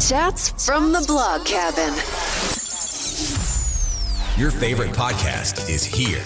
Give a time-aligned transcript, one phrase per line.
[0.00, 1.92] Chats from the blog cabin.
[4.40, 6.22] Your favorite podcast is here.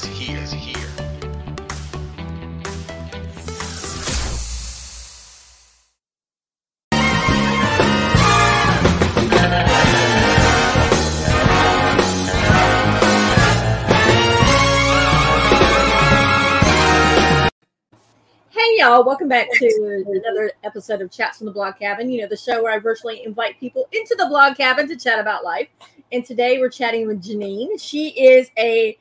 [18.82, 22.10] Y'all, welcome back to another episode of Chats from the Blog Cabin.
[22.10, 25.20] You know, the show where I virtually invite people into the blog cabin to chat
[25.20, 25.68] about life.
[26.10, 27.80] And today we're chatting with GeNienne.
[27.80, 28.98] She is a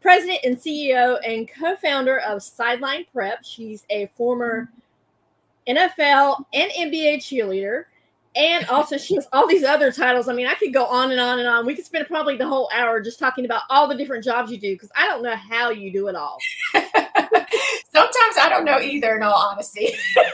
[0.00, 3.44] president and CEO and co-founder of Sideline Prep.
[3.44, 4.72] She's a former
[5.68, 7.84] NFL and NBA cheerleader.
[8.38, 10.28] And also she has all these other titles.
[10.28, 11.66] I mean, I could go on and on and on.
[11.66, 14.58] We could spend probably the whole hour just talking about all the different jobs you
[14.58, 16.38] do because I don't know how you do it all.
[16.72, 19.90] Sometimes I don't know either, in all honesty.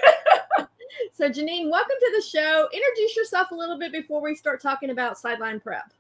[1.12, 2.68] So, GeNienne, welcome to the show.
[2.72, 5.92] Introduce yourself a little bit before we start talking about sideline prep.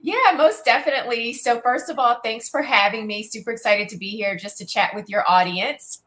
[0.00, 1.32] yeah, most definitely.
[1.32, 3.24] So, first of all, thanks for having me.
[3.24, 6.02] Super excited to be here just to chat with your audience.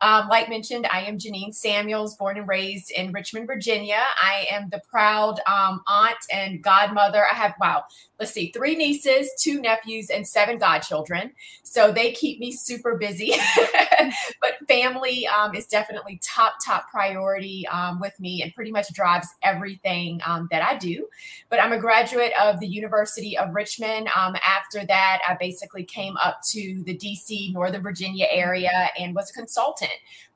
[0.00, 4.02] Um, like mentioned, I am GeNienne Samuels, born and raised in Richmond, Virginia.
[4.20, 7.24] I am the proud um, aunt and godmother.
[7.30, 7.84] I have, wow,
[8.18, 11.32] let's see, three nieces, two nephews, and seven godchildren.
[11.62, 13.34] So they keep me super busy.
[14.40, 19.28] but family um, is definitely top, top priority um, with me and pretty much drives
[19.42, 21.08] everything um, that I do.
[21.48, 24.08] But I'm a graduate of the University of Richmond.
[24.14, 29.30] Um, after that, I basically came up to the DC, Northern Virginia area and was
[29.30, 29.63] a consultant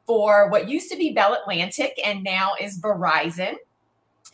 [0.07, 3.55] for what used to be Bell Atlantic and now is Verizon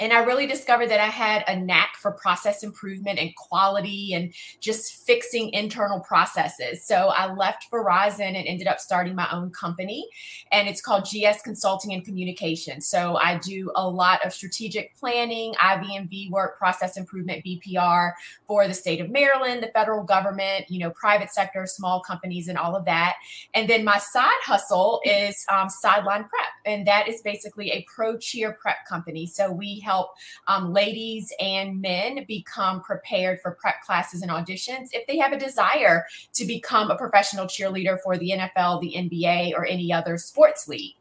[0.00, 4.34] and I really discovered that I had a knack for process improvement and quality and
[4.60, 6.84] just fixing internal processes.
[6.84, 10.08] So I left Verizon and ended up starting my own company,
[10.50, 12.80] and it's called GS Consulting and Communication.
[12.80, 18.12] So I do a lot of strategic planning, IV&V work, process improvement, BPR
[18.46, 22.58] for the state of Maryland, the federal government, you know, private sector, small companies, and
[22.58, 23.14] all of that.
[23.54, 28.18] And then my side hustle is um, Sideline Prep, and that is basically a pro
[28.18, 29.26] cheer prep company.
[29.26, 30.10] So we help
[30.48, 35.38] um, ladies and men become prepared for prep classes and auditions if they have a
[35.38, 40.66] desire to become a professional cheerleader for the NFL, the NBA, or any other sports
[40.66, 40.94] league.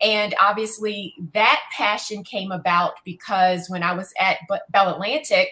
[0.00, 4.38] And obviously, that passion came about because when I was at
[4.70, 5.48] Bell Atlantic,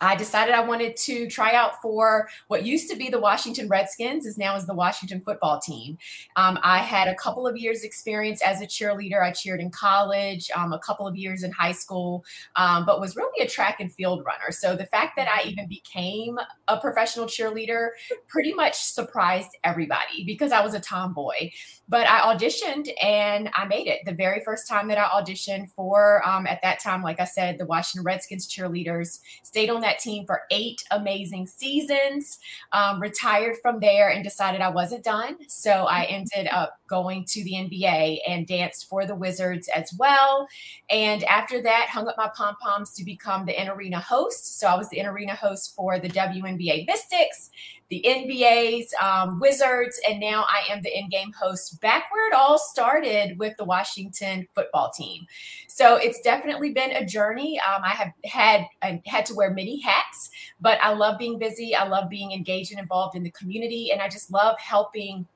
[0.00, 4.26] I decided I wanted to try out for what used to be the Washington Redskins,
[4.26, 5.96] is now is the Washington football team.
[6.36, 9.22] Um, I had a couple of years experience as a cheerleader.
[9.22, 12.24] I cheered in college, um, a couple of years in high school,
[12.56, 14.50] um, but was really a track and field runner.
[14.50, 17.90] So the fact that I even became a professional cheerleader
[18.28, 21.50] pretty much surprised everybody because I was a tomboy.
[21.88, 26.26] But I auditioned and I made it the very first time that I auditioned for,
[26.26, 29.20] um, at that time, like I said, the Washington Redskins cheerleaders.
[29.42, 32.38] Stayed on that team for eight amazing seasons,
[32.72, 35.36] um, retired from there and decided I wasn't done.
[35.48, 40.46] So I ended up going to the NBA and danced for the Wizards as well.
[40.90, 44.58] And after that, hung up my pom poms to become the in arena host.
[44.58, 47.50] So I was the in arena host for the WNBA Mystics
[47.88, 51.80] the NBA's um, Wizards, and now I am the in-game host.
[51.80, 55.26] Back where it all started with the Washington football team,
[55.68, 57.60] so it's definitely been a journey.
[57.60, 60.30] Um, I have had I had to wear many hats,
[60.60, 61.74] but I love being busy.
[61.74, 65.26] I love being engaged and involved in the community, and I just love helping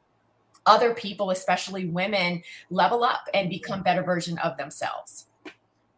[0.67, 5.27] other people, especially women, level up and become better version of themselves.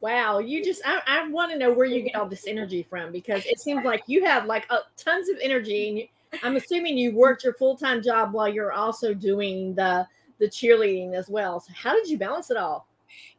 [0.01, 3.13] Wow, you just I, I want to know where you get all this energy from
[3.13, 6.09] because it seems like you have like a, tons of energy and
[6.43, 10.07] I'm assuming you worked your full time job while you're also doing the
[10.39, 11.61] the cheerleading as well.
[11.61, 12.89] So how did you balance it all?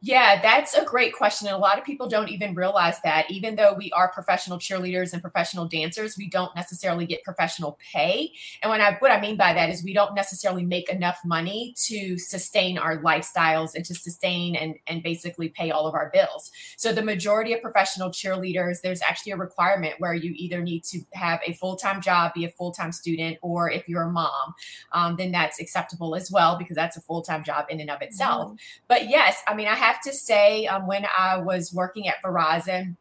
[0.06, 1.47] Yeah, that's a great question.
[1.47, 5.13] And a lot of people don't even realize that even though we are professional cheerleaders
[5.13, 8.34] and professional dancers, we don't necessarily get professional pay.
[8.61, 11.73] And when I what I mean by that is we don't necessarily make enough money
[11.85, 16.51] to sustain our lifestyles and to sustain and, and basically pay all of our bills.
[16.75, 20.99] So the majority of professional cheerleaders, there's actually a requirement where you either need to
[21.14, 24.53] have a full-time job, be a full-time student, or if you're a mom,
[24.91, 28.47] um, then that's acceptable as well because that's a full-time job in and of itself.
[28.47, 28.55] Mm-hmm.
[28.90, 32.96] But yes, I mean, I have to say, um, when I was working at Verizon,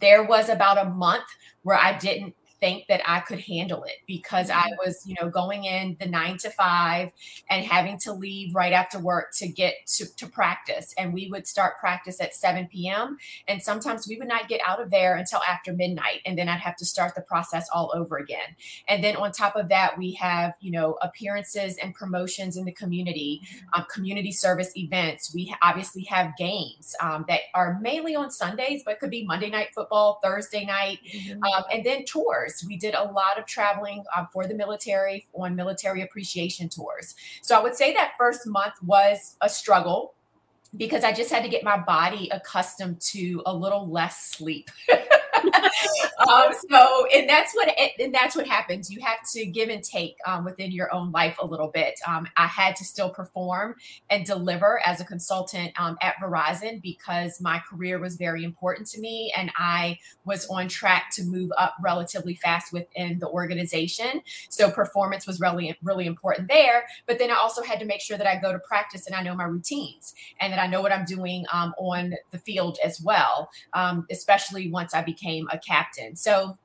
[0.00, 1.24] there was about a month
[1.62, 4.86] where I didn't think that I could handle it because I mm-hmm.
[4.86, 7.10] was, you know, going in the nine to five
[7.50, 10.94] and having to leave right after work to get to, to practice.
[10.96, 13.18] And we would start practice at 7 p.m.
[13.46, 16.20] And sometimes we would not get out of there until after midnight.
[16.24, 18.56] And then I'd have to start the process all over again.
[18.88, 22.72] And then on top of that, we have, you know, appearances and promotions in the
[22.72, 23.80] community, mm-hmm.
[23.80, 25.34] um, community service events.
[25.34, 29.68] We obviously have games um, that are mainly on Sundays, but could be Monday night
[29.74, 31.42] football, Thursday night, mm-hmm.
[31.42, 32.53] um, and then tours.
[32.62, 37.14] We did a lot of traveling um, for the military on military appreciation tours.
[37.42, 40.14] So I would say that first month was a struggle
[40.76, 44.70] because I just had to get my body accustomed to a little less sleep.
[46.28, 47.68] um, so, and that's what
[47.98, 48.90] and that's what happens.
[48.90, 51.98] You have to give and take um, within your own life a little bit.
[52.06, 53.76] Um, I had to still perform
[54.10, 59.00] and deliver as a consultant um, at Verizon because my career was very important to
[59.00, 64.22] me, and I was on track to move up relatively fast within the organization.
[64.48, 66.86] So, performance was really really important there.
[67.06, 69.22] But then I also had to make sure that I go to practice and I
[69.22, 73.00] know my routines and that I know what I'm doing um, on the field as
[73.00, 73.50] well.
[73.72, 76.16] Um, especially once I became became a captain.
[76.16, 76.58] So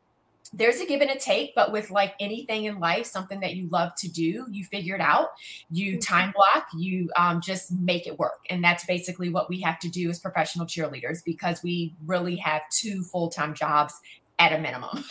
[0.52, 3.70] there's a give and a take, but with like anything in life, something that you
[3.70, 5.30] love to do, you figure it out,
[5.70, 6.00] you mm-hmm.
[6.00, 8.46] time block, you um, just make it work.
[8.50, 12.64] And that's basically what we have to do as professional cheerleaders because we really have
[12.72, 13.94] two full time jobs
[14.40, 15.04] at a minimum.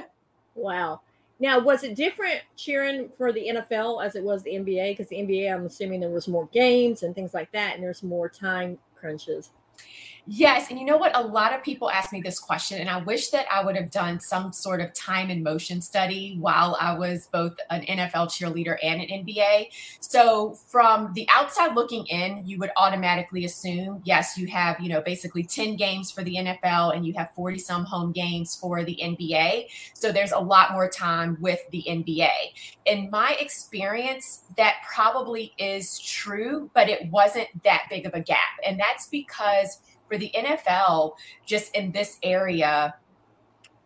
[0.54, 1.02] wow.
[1.38, 4.92] Now, was it different cheering for the NFL as it was the NBA?
[4.92, 8.02] Because the NBA, I'm assuming there was more games and things like that, and there's
[8.02, 9.50] more time crunches.
[10.26, 10.70] Yes.
[10.70, 11.16] And you know what?
[11.16, 13.90] A lot of people ask me this question, and I wish that I would have
[13.90, 18.76] done some sort of time and motion study while I was both an NFL cheerleader
[18.82, 19.68] and an NBA.
[20.00, 25.00] So, from the outside looking in, you would automatically assume yes, you have, you know,
[25.00, 28.98] basically 10 games for the NFL and you have 40 some home games for the
[29.02, 29.66] NBA.
[29.94, 32.30] So, there's a lot more time with the NBA.
[32.84, 38.38] In my experience, that probably is true, but it wasn't that big of a gap.
[38.66, 39.78] And that's because
[40.10, 41.14] for the NFL,
[41.46, 42.94] just in this area,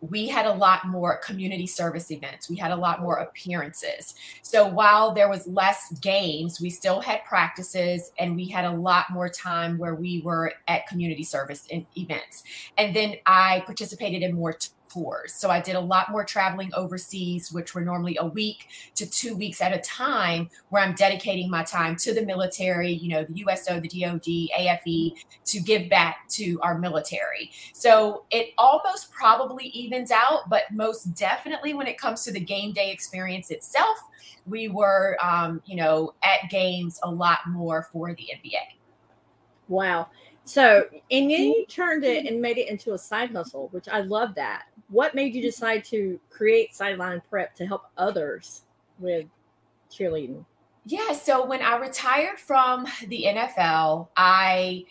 [0.01, 2.49] we had a lot more community service events.
[2.49, 4.15] We had a lot more appearances.
[4.41, 9.05] So while there was less games, we still had practices and we had a lot
[9.11, 12.43] more time where we were at community service events.
[12.77, 14.57] And then I participated in more
[14.95, 15.33] tours.
[15.33, 19.35] So I did a lot more traveling overseas, which were normally a week to two
[19.35, 23.33] weeks at a time, where I'm dedicating my time to the military, you know, the
[23.45, 25.13] USO, the DOD, AFE,
[25.45, 27.51] to give back to our military.
[27.73, 32.71] So it almost probably evens out, but most definitely when it comes to the game
[32.71, 33.97] day experience itself,
[34.45, 38.77] we were, um, you know, at games a lot more for the NBA.
[39.67, 40.07] Wow.
[40.47, 44.01] So, and then you turned it and made it into a side hustle, which I
[44.01, 45.47] love that what made you mm-hmm.
[45.47, 48.63] decide to create sideline prep to help others
[48.99, 49.25] with
[49.91, 50.45] cheerleading?
[50.85, 54.85] Yeah, so when I retired from the NFL, I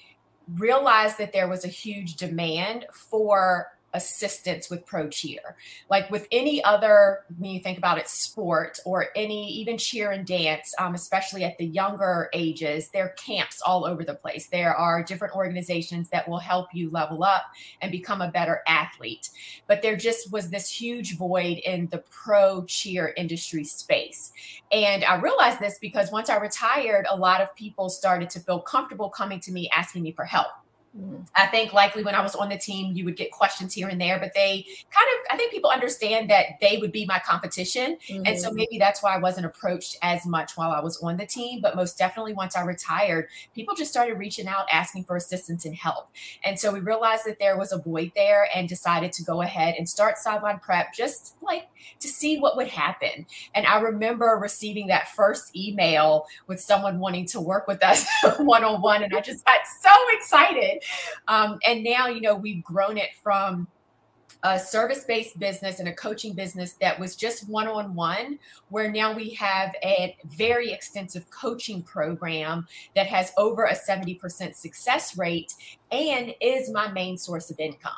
[0.56, 5.56] realized that there was a huge demand for assistance with pro cheer.
[5.88, 10.26] Like with any other, when you think about it, sport or any even cheer and
[10.26, 14.49] dance, um, especially at the younger ages, there are camps all over the place.
[14.49, 17.44] There are different organizations that will help you level up
[17.81, 19.31] and become a better athlete.
[19.67, 24.32] But there just was this huge void in the pro cheer industry space.
[24.73, 28.61] And I realized this because once I retired, a lot of people started to feel
[28.61, 30.49] comfortable coming to me asking me for help.
[31.35, 34.00] I think likely when I was on the team, you would get questions here and
[34.00, 37.96] there, but they kind of, I think people understand that they would be my competition.
[38.08, 38.23] Mm-hmm.
[38.25, 38.56] And so mm-hmm.
[38.56, 41.61] maybe that's why I wasn't approached as much while I was on the team.
[41.61, 45.75] But most definitely once I retired, people just started reaching out, asking for assistance and
[45.75, 46.11] help.
[46.44, 49.75] And so we realized that there was a void there and decided to go ahead
[49.76, 51.67] and start sideline prep just like
[52.01, 53.27] to see what would happen.
[53.53, 58.06] And I remember receiving that first email with someone wanting to work with us
[58.39, 59.03] one on one.
[59.03, 60.83] And I just got so excited
[61.29, 63.67] um, and now, you know, we've grown it from
[64.44, 68.38] a service based business and a coaching business that was just one on one,
[68.69, 75.17] where now we have a very extensive coaching program that has over a 70% success
[75.17, 75.55] rate
[75.91, 77.93] and is my main source of income.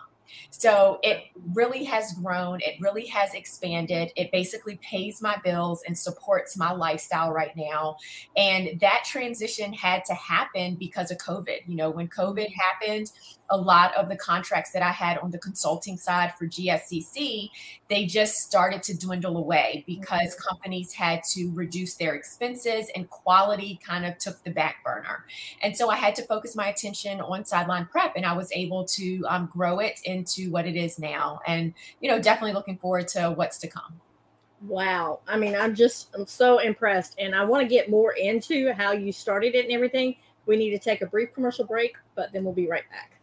[0.51, 2.61] So it really has grown.
[2.61, 4.13] It really has expanded.
[4.17, 7.97] It basically pays my bills and supports my lifestyle right now.
[8.37, 11.67] And that transition had to happen because of COVID.
[11.67, 13.11] You know, when COVID happened,
[13.51, 17.51] a lot of the contracts that I had on the consulting side for GSCC,
[17.89, 20.49] they just started to dwindle away because mm-hmm.
[20.49, 25.25] companies had to reduce their expenses and quality kind of took the back burner.
[25.63, 28.85] And so I had to focus my attention on sideline prep and I was able
[28.87, 31.41] to um, grow it into what it is now.
[31.47, 34.01] And, you know, definitely looking forward to what's to come.
[34.63, 35.21] Wow.
[35.29, 38.93] I mean, I'm just I'm so impressed and I want to get more into how
[38.93, 40.17] you started it and everything.
[40.47, 43.16] We need to take a brief commercial break, but then we'll be right back.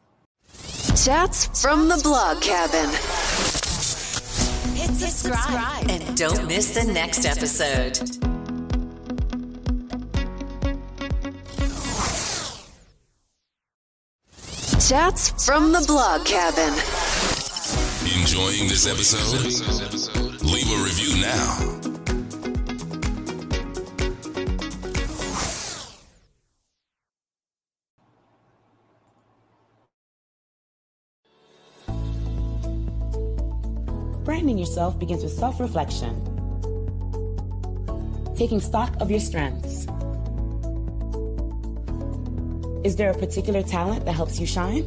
[1.03, 2.89] Chats from the blog cabin.
[4.73, 7.95] Hit subscribe and don't miss the next episode.
[14.79, 16.73] Chats from the blog cabin.
[18.21, 19.43] Enjoying this episode?
[20.41, 21.82] Leave a review now.
[34.33, 36.15] Branding yourself begins with self reflection,
[38.35, 39.85] taking stock of your strengths.
[42.83, 44.85] Is there a particular talent that helps you shine?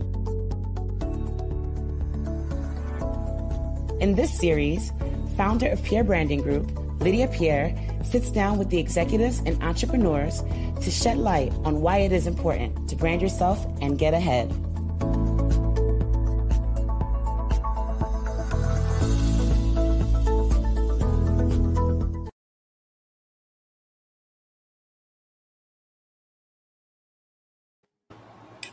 [4.00, 4.90] In this series,
[5.36, 7.72] founder of Pierre Branding Group, Lydia Pierre,
[8.02, 10.42] sits down with the executives and entrepreneurs
[10.82, 14.52] to shed light on why it is important to brand yourself and get ahead.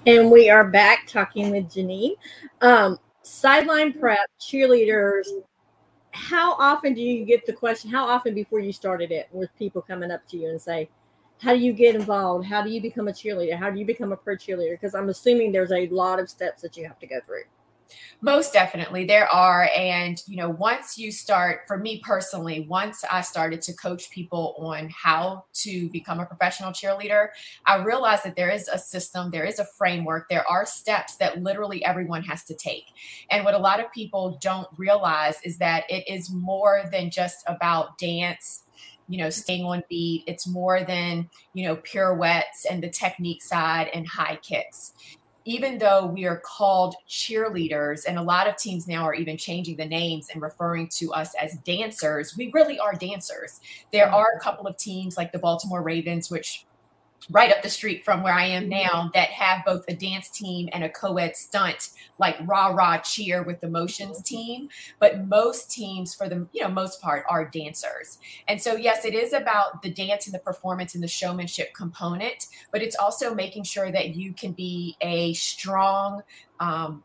[0.06, 2.18] And we are back talking with GeNienne.
[2.60, 5.28] Um, sideline prep, cheerleaders.
[6.12, 7.90] How often do you get the question?
[7.90, 10.90] How often before you started it, with people coming up to you and say,
[11.40, 12.46] "How do you get involved?
[12.46, 13.56] How do you become a cheerleader?
[13.56, 16.62] How do you become a pro cheerleader?" Because I'm assuming there's a lot of steps
[16.64, 17.44] that you have to go through.
[18.22, 19.70] Most definitely, there are.
[19.76, 24.56] And, you know, once you start, for me personally, once I started to coach people
[24.58, 27.28] on how to become a professional cheerleader,
[27.66, 31.42] I realized that there is a system, there is a framework, there are steps that
[31.42, 32.86] literally everyone has to take.
[33.30, 37.44] And what a lot of people don't realize is that it is more than just
[37.48, 38.64] about dance
[39.10, 40.24] you know, staying on beat.
[40.28, 44.94] It's more than, you know, pirouettes and the technique side and high kicks
[45.46, 49.76] even though we are called cheerleaders, and a lot of teams now are even changing
[49.76, 53.60] the names and referring to us as dancers, we really are dancers.
[53.92, 54.16] There mm-hmm.
[54.16, 56.66] are a couple of teams like the Baltimore Ravens, which
[57.30, 60.70] right up the street from where I am now that have both a dance team
[60.74, 61.90] and a co-ed stunt
[62.20, 64.70] like rah rah cheer with the motions team.
[65.00, 68.20] But most teams for the you know most part are dancers.
[68.48, 72.48] And so yes it is about the dance and the performance and the showmanship component
[72.72, 76.24] but it's also making sure that you can be a strong
[76.60, 77.04] um,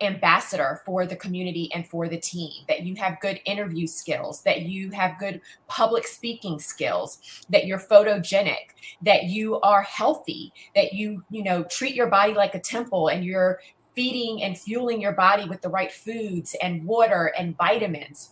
[0.00, 4.62] ambassador for the community and for the team, that you have good interview skills, that
[4.62, 11.22] you have good public speaking skills, that you're photogenic, that you are healthy, that you,
[11.30, 13.60] you know, treat your body like a temple and you're
[13.94, 18.30] feeding and fueling your body with the right foods and water and vitamins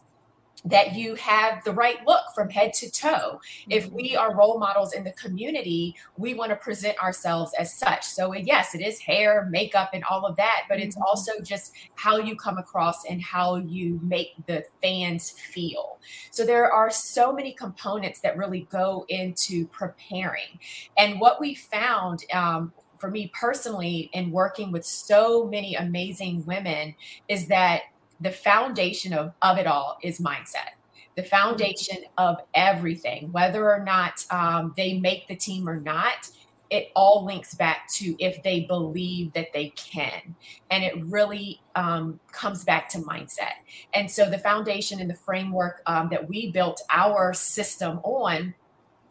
[0.64, 3.40] that you have the right look from head to toe.
[3.68, 3.94] If mm-hmm.
[3.94, 8.04] we are role models in the community, we want to present ourselves as such.
[8.04, 11.04] So, yes, it is hair, makeup, and all of that, but it's mm-hmm.
[11.04, 15.98] also just how you come across and how you make the fans feel.
[16.30, 20.58] So, there are so many components that really go into preparing.
[20.96, 26.94] And what we found um, for me personally in working with so many amazing women
[27.28, 27.82] is that
[28.20, 30.70] the foundation of, of it all is mindset.
[31.16, 36.30] The foundation of everything whether or not um, they make the team or not
[36.70, 40.34] it all links back to if they believe that they can.
[40.70, 43.52] And it really um, comes back to mindset.
[43.94, 48.54] And so the foundation and the framework um, that we built our system on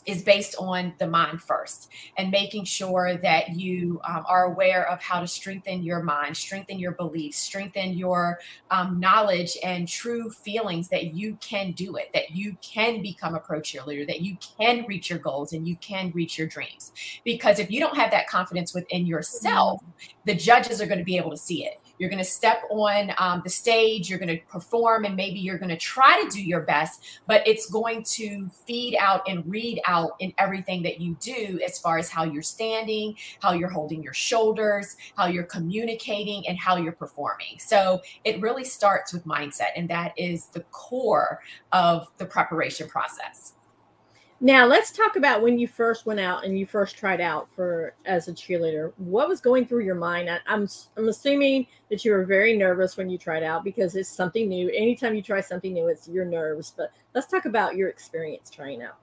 [0.08, 5.02] is based on the mind first and making sure that you um, are aware of
[5.02, 8.40] how to strengthen your mind, strengthen your beliefs, strengthen your
[8.72, 13.40] um, knowledge and true feelings that you can do it, that you can become a
[13.40, 16.94] pro cheerleader, that you can reach your goals and you can reach your dreams.
[17.26, 19.82] Because if you don't have that confidence within yourself,
[20.26, 21.82] the judges are going to be able to see it.
[21.98, 25.58] You're going to step on um, the stage, you're going to perform, and maybe you're
[25.58, 29.82] going to try to do your best, but it's going to feed out and read
[29.86, 34.04] out in everything that you do as far as how you're standing, how you're holding
[34.04, 37.58] your shoulders, how you're communicating, and how you're performing.
[37.60, 43.57] So it really starts with mindset, and that is the core of the preparation process.
[44.40, 47.96] Now let's talk about when you first went out and you first tried out for
[48.06, 48.94] as a cheerleader.
[48.98, 50.30] What was going through your mind?
[50.30, 54.10] I, I'm I'm assuming that you were very nervous when you tried out because it's
[54.10, 54.70] something new.
[54.70, 56.72] Anytime you try something new, it's your nerves.
[56.78, 59.00] But let's talk about your experience trying out.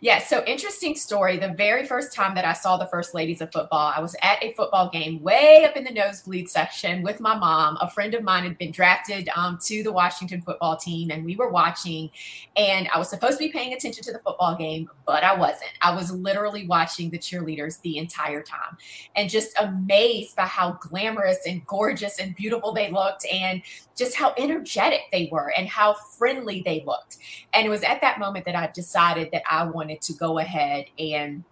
[0.00, 1.38] Yeah, so interesting story.
[1.38, 4.42] The very first time that I saw the First Ladies of Football, I was at
[4.42, 7.78] a football game way up in the nosebleed section with my mom.
[7.80, 11.36] A friend of mine had been drafted um, to the Washington football team, and we
[11.36, 12.10] were watching.
[12.56, 15.70] And I was supposed to be paying attention to the football game, but I wasn't.
[15.80, 18.76] I was literally watching the cheerleaders the entire time
[19.16, 23.62] and just amazed by how glamorous and gorgeous and beautiful they looked, and
[23.96, 27.18] just how energetic they were and how friendly they looked.
[27.52, 30.86] And it was at that moment that I decided that I wanted to go ahead
[30.98, 31.44] and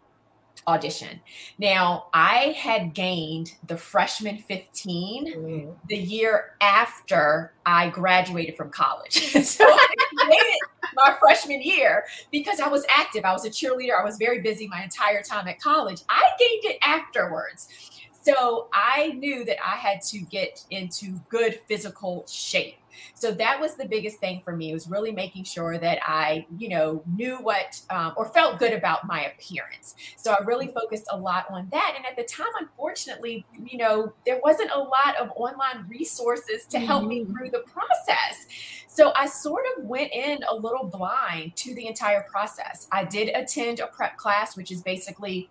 [0.67, 1.21] audition.
[1.59, 5.71] Now, I had gained the freshman 15 mm-hmm.
[5.89, 9.15] the year after I graduated from college.
[9.45, 9.89] so I
[10.29, 10.59] made
[10.95, 13.25] my freshman year because I was active.
[13.25, 13.99] I was a cheerleader.
[13.99, 16.03] I was very busy my entire time at college.
[16.09, 17.69] I gained it afterwards.
[18.23, 22.77] So I knew that I had to get into good physical shape.
[23.15, 24.71] So that was the biggest thing for me.
[24.71, 28.73] It was really making sure that I, you know, knew what um, or felt good
[28.73, 29.95] about my appearance.
[30.17, 31.95] So I really focused a lot on that.
[31.97, 36.79] And at the time, unfortunately, you know, there wasn't a lot of online resources to
[36.79, 37.33] help me mm-hmm.
[37.33, 38.47] through the process.
[38.87, 42.87] So I sort of went in a little blind to the entire process.
[42.93, 45.49] I did attend a prep class, which is basically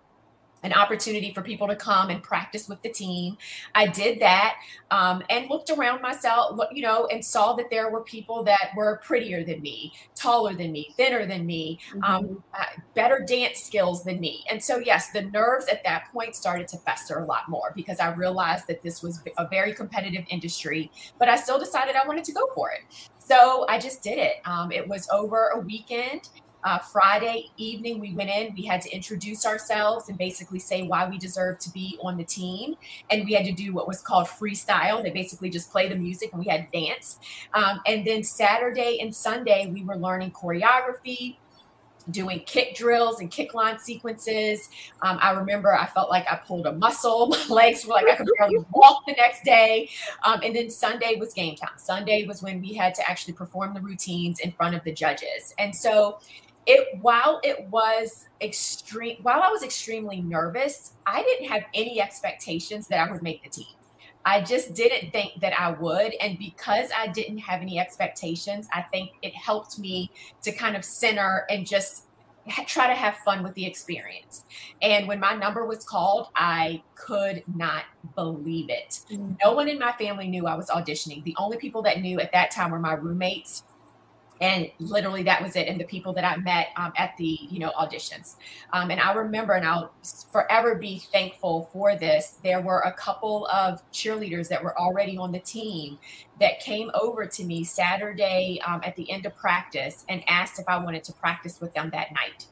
[0.63, 3.38] an opportunity for people to come and practice with the team.
[3.74, 4.56] I did that
[4.91, 9.01] um, and looked around myself, you know, and saw that there were people that were
[9.03, 12.13] prettier than me, taller than me, thinner than me, um, mm-hmm.
[12.13, 14.44] um, uh, better dance skills than me.
[14.50, 18.00] And so, yes, the nerves at that point started to fester a lot more because
[18.00, 22.24] I realized that this was a very competitive industry, but I still decided I wanted
[22.25, 23.10] to go for it.
[23.20, 24.41] So I just did it.
[24.46, 26.30] Um, it was over a weekend.
[26.63, 28.53] Uh, Friday evening, we went in.
[28.56, 32.24] We had to introduce ourselves and basically say why we deserved to be on the
[32.24, 32.75] team.
[33.10, 35.01] And we had to do what was called freestyle.
[35.01, 37.20] They basically just play the music and we had dance.
[37.53, 41.38] Um, and then Saturday and Sunday, we were learning choreography,
[42.10, 44.70] doing kick drills and kick line sequences.
[45.01, 47.27] Um, I remember I felt like I pulled a muscle.
[47.50, 49.89] My legs were like I could barely walk the next day.
[50.24, 51.77] Um, and then Sunday was game time.
[51.77, 55.53] Sunday was when we had to actually perform the routines in front of the judges.
[55.58, 56.20] And so
[56.65, 62.88] it while it was extreme while I was extremely nervous, I didn't have any expectations
[62.88, 63.75] that I would make the team.
[64.24, 66.13] I just didn't think that I would.
[66.22, 70.12] And because I didn't have any expectations, I think it helped me
[70.44, 72.06] to kind of center and just
[72.68, 74.46] try to have fun with the experience.
[74.82, 77.84] And when my number was called, I could not
[78.15, 79.01] believe it.
[79.12, 79.34] Mm-hmm.
[79.44, 81.24] No one in my family knew I was auditioning.
[81.24, 83.63] The only people that knew at that time were my roommates
[84.41, 85.68] and literally that was it.
[85.68, 88.35] And the people that i met um, at the you know auditions.
[88.74, 89.94] Um, and i remember and i'll
[90.31, 92.37] forever be thankful for this.
[92.44, 96.00] There were a couple of cheerleaders that were already on the team
[96.39, 100.66] that came over to me saturday um, at the end of practice and asked if
[100.68, 102.48] i wanted to practice with them that night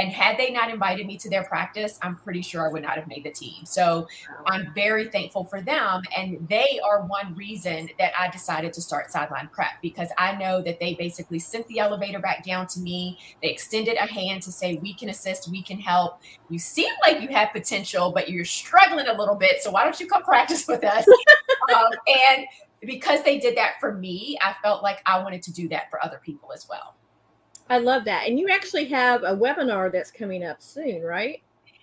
[0.00, 2.96] and had they not invited me to their practice, I'm pretty sure I would not
[2.96, 3.66] have made the team.
[3.66, 4.08] So
[4.46, 6.00] I'm very thankful for them.
[6.16, 10.62] And they are one reason that I decided to start Sideline Prep because I know
[10.62, 13.18] that they basically sent the elevator back down to me.
[13.42, 16.22] They extended a hand to say, we can assist, we can help.
[16.48, 19.60] You seem like you have potential, but you're struggling a little bit.
[19.60, 21.06] So why don't you come practice with us?
[21.74, 22.46] um, and
[22.80, 26.02] because they did that for me, I felt like I wanted to do that for
[26.02, 26.96] other people as well.
[27.70, 28.26] I love that.
[28.26, 31.40] And you actually have a webinar that's coming up soon, right?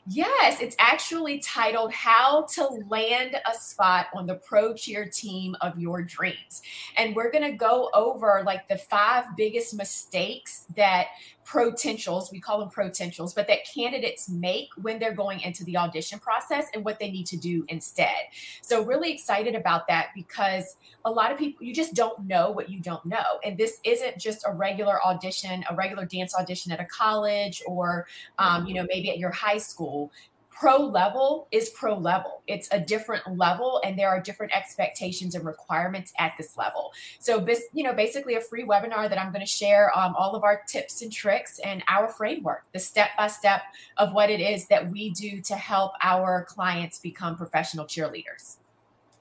[0.09, 5.77] Yes, it's actually titled How to Land a Spot on the Pro Cheer Team of
[5.77, 6.61] Your Dreams.
[6.97, 11.07] And we're going to go over like the five biggest mistakes that
[11.49, 16.19] potentials, we call them potentials, but that candidates make when they're going into the audition
[16.19, 18.15] process and what they need to do instead.
[18.61, 22.69] So, really excited about that because a lot of people, you just don't know what
[22.69, 23.39] you don't know.
[23.43, 28.07] And this isn't just a regular audition, a regular dance audition at a college or,
[28.37, 30.11] um, you know, maybe at your high school
[30.59, 32.41] pro level is pro level.
[32.47, 36.91] It's a different level, and there are different expectations and requirements at this level.
[37.19, 40.35] So, this, you know, basically a free webinar that I'm going to share um, all
[40.35, 43.61] of our tips and tricks and our framework, the step by step
[43.97, 48.57] of what it is that we do to help our clients become professional cheerleaders.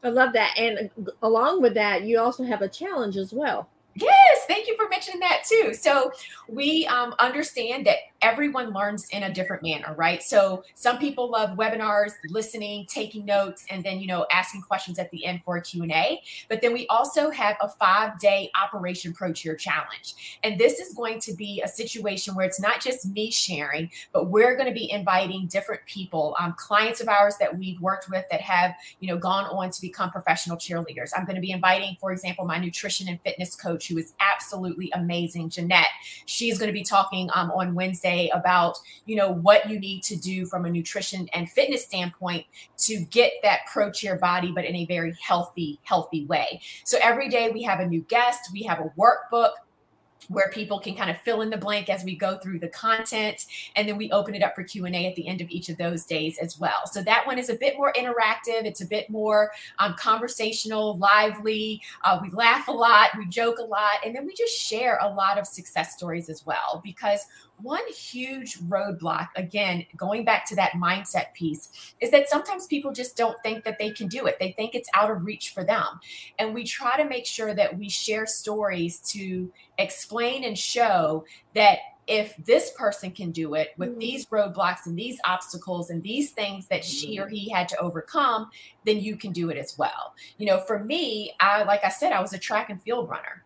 [0.02, 0.56] I love that.
[0.56, 0.90] And
[1.22, 3.68] along with that, you also have a challenge as well.
[3.98, 5.72] Yes, thank you for mentioning that too.
[5.72, 6.12] So
[6.48, 10.20] we um, understand that everyone learns in a different manner, right?
[10.20, 15.12] So some people love webinars, listening, taking notes, and then you know asking questions at
[15.12, 16.20] the end for a Q&A.
[16.48, 20.40] But then we also have a five-day Operation Pro Cheer Challenge.
[20.42, 24.28] And this is going to be a situation where it's not just me sharing, but
[24.28, 28.24] we're going to be inviting different people, um, clients of ours that we've worked with
[28.32, 31.10] that have, you know, gone on to become professional cheerleaders.
[31.16, 34.90] I'm going to be inviting, for example, my nutrition and fitness coach, who is absolutely
[34.94, 35.86] amazing, Jeanette.
[36.24, 40.02] She's going to be talking um, on Wednesday day about, you know, what you need
[40.04, 42.46] to do from a nutrition and fitness standpoint
[42.78, 46.60] to get that pro cheer body, but in a very healthy, healthy way.
[46.84, 49.52] So every day we have a new guest, we have a workbook
[50.28, 53.46] where people can kind of fill in the blank as we go through the content
[53.76, 56.04] and then we open it up for q&a at the end of each of those
[56.04, 59.50] days as well so that one is a bit more interactive it's a bit more
[59.78, 64.34] um, conversational lively uh, we laugh a lot we joke a lot and then we
[64.34, 67.20] just share a lot of success stories as well because
[67.60, 73.16] one huge roadblock again going back to that mindset piece is that sometimes people just
[73.16, 76.00] don't think that they can do it they think it's out of reach for them
[76.38, 81.78] and we try to make sure that we share stories to explain and show that
[82.06, 83.98] if this person can do it with mm-hmm.
[83.98, 87.34] these roadblocks and these obstacles and these things that she or mm-hmm.
[87.34, 88.48] he had to overcome
[88.84, 92.12] then you can do it as well you know for me i like i said
[92.12, 93.42] i was a track and field runner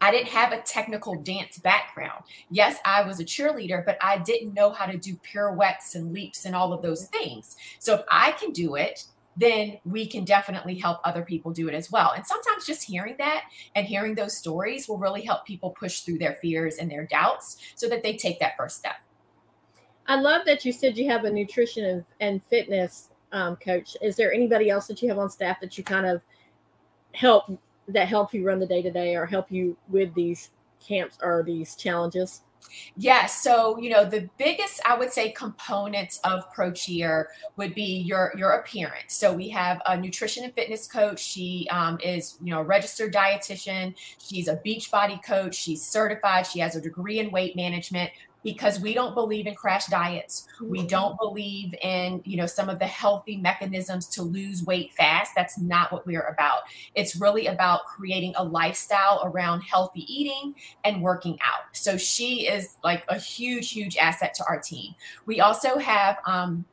[0.00, 2.24] I didn't have a technical dance background.
[2.50, 6.44] Yes, I was a cheerleader, but I didn't know how to do pirouettes and leaps
[6.44, 7.56] and all of those things.
[7.78, 9.04] So if I can do it,
[9.36, 12.12] then we can definitely help other people do it as well.
[12.12, 16.18] And sometimes just hearing that and hearing those stories will really help people push through
[16.18, 18.96] their fears and their doubts so that they take that first step.
[20.08, 23.96] I love that you said you have a nutrition and, fitness um, coach.
[24.00, 26.22] Is there anybody else that you have on staff that you kind of
[27.12, 31.18] help that help you run the day to day or help you with these camps
[31.22, 32.42] or these challenges?
[32.96, 38.00] Yeah, so you know the biggest I would say components of Pro Cheer would be
[38.00, 39.14] your your appearance.
[39.14, 41.20] So we have a nutrition and fitness coach.
[41.20, 43.94] She um, is you know a registered dietitian.
[44.18, 45.54] She's a Beachbody coach.
[45.54, 46.46] She's certified.
[46.46, 48.10] She has a degree in weight management
[48.52, 50.46] because we don't believe in crash diets.
[50.58, 50.86] We mm-hmm.
[50.86, 55.32] don't believe in, you know, some of the healthy mechanisms to lose weight fast.
[55.36, 56.62] That's not what we're about.
[56.94, 61.76] It's really about creating a lifestyle around healthy eating and working out.
[61.76, 64.94] So she is like a huge, huge asset to our team.
[65.26, 66.64] We also have um,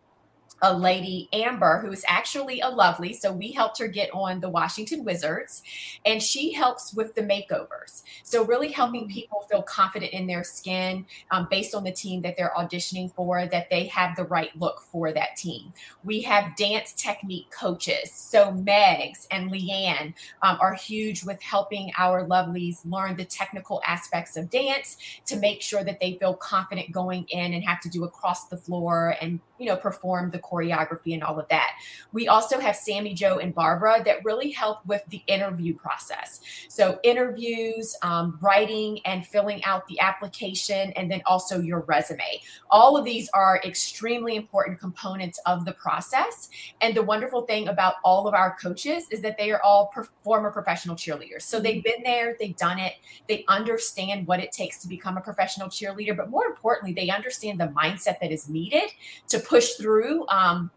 [0.62, 3.14] a lady, Amber, who is actually a lovely.
[3.14, 5.62] So we helped her get on the Washington Wizards,
[6.06, 8.04] and she helps with the makeovers.
[8.24, 9.14] So really helping mm-hmm.
[9.14, 13.46] people feel confident in their skin um, based on the team that they're auditioning for,
[13.46, 15.74] that they have the right look for that team.
[16.04, 18.12] We have dance technique coaches.
[18.12, 24.38] So Megs and Leanne um, are huge with helping our lovelies learn the technical aspects
[24.38, 28.04] of dance to make sure that they feel confident going in and have to do
[28.04, 31.72] across the floor and you know perform the choreography and all of that.
[32.12, 36.42] We also have Sammy Joe and Barbara that really help with the interview process.
[36.68, 42.42] So interviews, um, writing and filling out the application, and then also your resume.
[42.70, 46.50] All of these are extremely important components of the process.
[46.82, 50.52] And the wonderful thing about all of our coaches is that they are all former
[50.52, 51.44] professional cheerleaders.
[51.44, 52.94] So they've been there, they've done it,
[53.28, 57.60] they understand what it takes to become a professional cheerleader, but more importantly, they understand
[57.60, 58.92] the mindset that is needed
[59.28, 60.72] to push through um,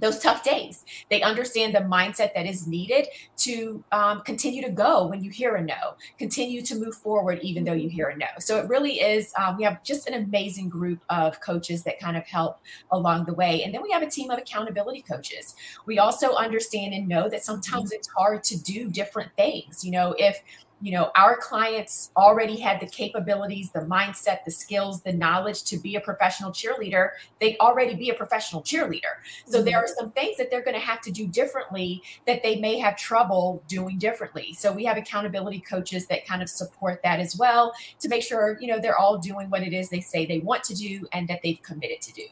[0.00, 0.84] those tough days.
[1.10, 5.56] They understand the mindset that is needed to um, continue to go when you hear
[5.56, 8.26] a no, continue to move forward even though you hear a no.
[8.38, 12.16] So it really is, um, we have just an amazing group of coaches that kind
[12.16, 12.58] of help
[12.92, 13.62] along the way.
[13.64, 15.54] And then we have a team of accountability coaches.
[15.86, 19.84] We also understand and know that sometimes it's hard to do different things.
[19.84, 20.42] You know, if
[20.80, 25.78] you know our clients already had the capabilities the mindset the skills the knowledge to
[25.78, 27.10] be a professional cheerleader.
[27.40, 29.18] They already be a professional cheerleader.
[29.46, 29.64] So mm-hmm.
[29.66, 32.78] there are some things that they're going to have to do differently that they may
[32.78, 34.54] have trouble doing differently.
[34.54, 38.58] So we have accountability coaches that kind of support that as well to make sure
[38.60, 41.28] you know they're all doing what it is they say they want to do and
[41.28, 42.24] that they've committed to do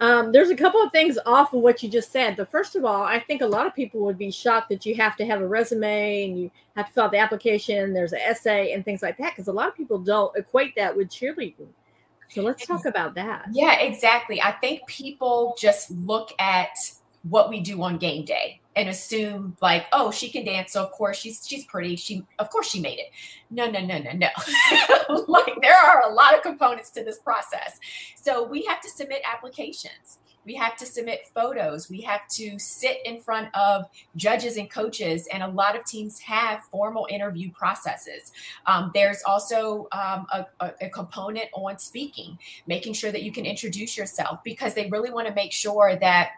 [0.00, 2.36] um, there's a couple of things off of what you just said.
[2.36, 4.94] The first of all, I think a lot of people would be shocked that you
[4.94, 7.92] have to have a resume and you have to fill out the application.
[7.92, 10.96] There's an essay and things like that because a lot of people don't equate that
[10.96, 11.68] with cheerleading.
[12.28, 13.46] So let's talk about that.
[13.52, 14.40] Yeah, exactly.
[14.40, 16.68] I think people just look at
[17.28, 20.92] what we do on game day and assume like oh she can dance so of
[20.92, 21.96] course she's she's pretty.
[21.96, 23.10] She of course she made it.
[23.50, 24.28] No no no no no.
[25.26, 27.78] Like there are a lot of components to this process.
[28.16, 30.18] So we have to submit applications.
[30.44, 31.90] We have to submit photos.
[31.90, 33.84] We have to sit in front of
[34.16, 38.32] judges and coaches and a lot of teams have formal interview processes.
[38.64, 43.44] Um, there's also um, a, a, a component on speaking making sure that you can
[43.44, 46.30] introduce yourself because they really want to make sure that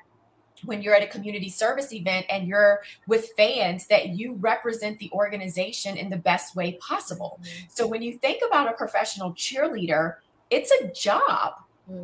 [0.64, 5.10] when you're at a community service event and you're with fans that you represent the
[5.12, 7.40] organization in the best way possible.
[7.42, 7.66] Mm-hmm.
[7.68, 10.16] So when you think about a professional cheerleader,
[10.50, 11.54] it's a job.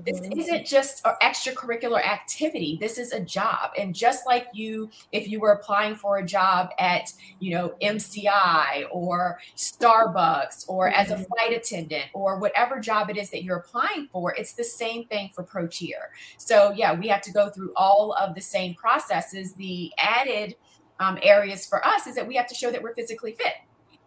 [0.04, 0.38] This Mhm.
[0.38, 2.76] isn't just an extracurricular activity.
[2.80, 3.70] This is a job.
[3.78, 8.84] And just like you, if you were applying for a job at, you know, MCI
[8.90, 11.26] or Starbucks or as a Mhm.
[11.28, 15.30] flight attendant or whatever job it is that you're applying for, it's the same thing
[15.34, 16.10] for Pro Cheer.
[16.36, 19.54] So, yeah, we have to go through all of the same processes.
[19.54, 20.56] The added
[20.98, 23.52] um, areas for us is that we have to show that we're physically fit,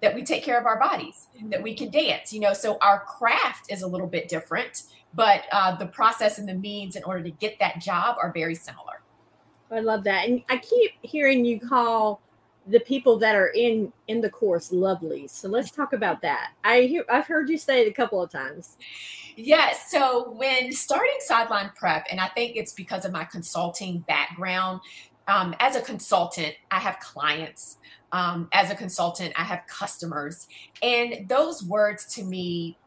[0.02, 3.02] that we take care of our bodies, that we can dance, you know, so our
[3.02, 4.84] craft is a little bit different,
[5.14, 8.56] but uh, the process and the means in order to get that job are very
[8.56, 9.02] similar.
[9.72, 10.28] I love that.
[10.28, 12.22] And I keep hearing you call
[12.68, 15.28] the people that are in in the course lovely.
[15.28, 16.52] So let's talk about that.
[16.64, 18.78] I hear I've heard you say it a couple of times.
[19.36, 19.90] Yes.
[19.90, 24.82] So when starting Sideline Prep, and I think it's because of my consulting background,
[25.28, 27.78] um, as a consultant, I have clients.
[28.12, 30.48] Um, as a consultant, I have customers.
[30.82, 32.79] And those words to me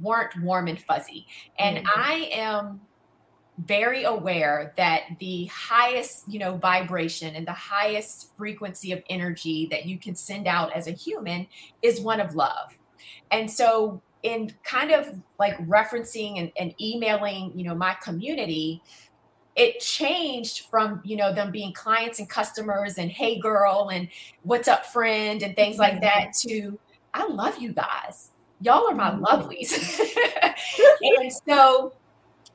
[0.00, 1.26] weren't warm and fuzzy.
[1.58, 1.86] And Mhm.
[1.94, 2.80] I am
[3.58, 9.84] very aware that the highest you know vibration and the highest frequency of energy that
[9.84, 11.46] you can send out as a human
[11.82, 12.76] is one of love
[13.30, 18.82] and so in kind of like referencing and, and emailing you know my community
[19.54, 24.08] it changed from you know them being clients and customers and hey girl and
[24.42, 26.78] what's up friend and things like that to
[27.12, 28.31] i love you guys
[28.62, 30.00] y'all are my lovelies.
[31.02, 31.94] And so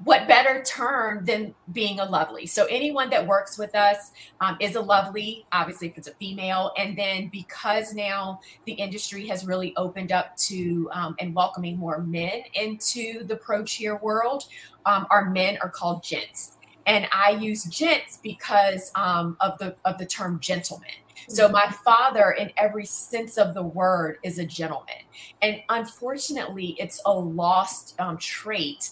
[0.04, 2.46] what better term than being a lovely?
[2.46, 6.72] So anyone that works with us um, is a lovely obviously if it's a female.
[6.78, 12.00] And then because now the industry has really opened up to um, and welcoming more
[12.00, 14.46] men into the pro cheer world
[14.86, 16.54] um, our men are called gents.
[16.86, 20.89] And i use gents because um, of the of the term gentleman
[21.30, 24.95] so my father in every sense of the word is a gentleman
[25.41, 28.89] and unfortunately it's a lost um, trait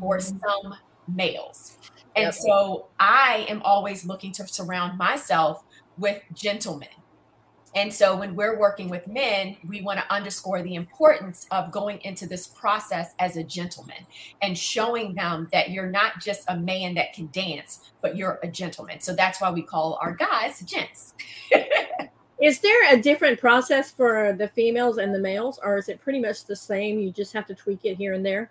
[0.00, 0.74] for some
[1.08, 1.76] males.
[2.16, 2.34] And Yep.
[2.34, 5.62] so I am always looking to surround myself
[5.96, 6.88] with gentlemen.
[7.74, 12.00] And so when we're working with men, we want to underscore the importance of going
[12.02, 14.06] into this process as a gentleman
[14.42, 18.48] and showing them that you're not just a man that can dance, but you're a
[18.48, 19.00] gentleman.
[19.00, 21.14] So that's why we call our guys gents.
[22.40, 26.20] Is there a different process for the females and the males, or is it pretty
[26.20, 26.98] much the same?
[26.98, 28.50] You just have to tweak it here and there.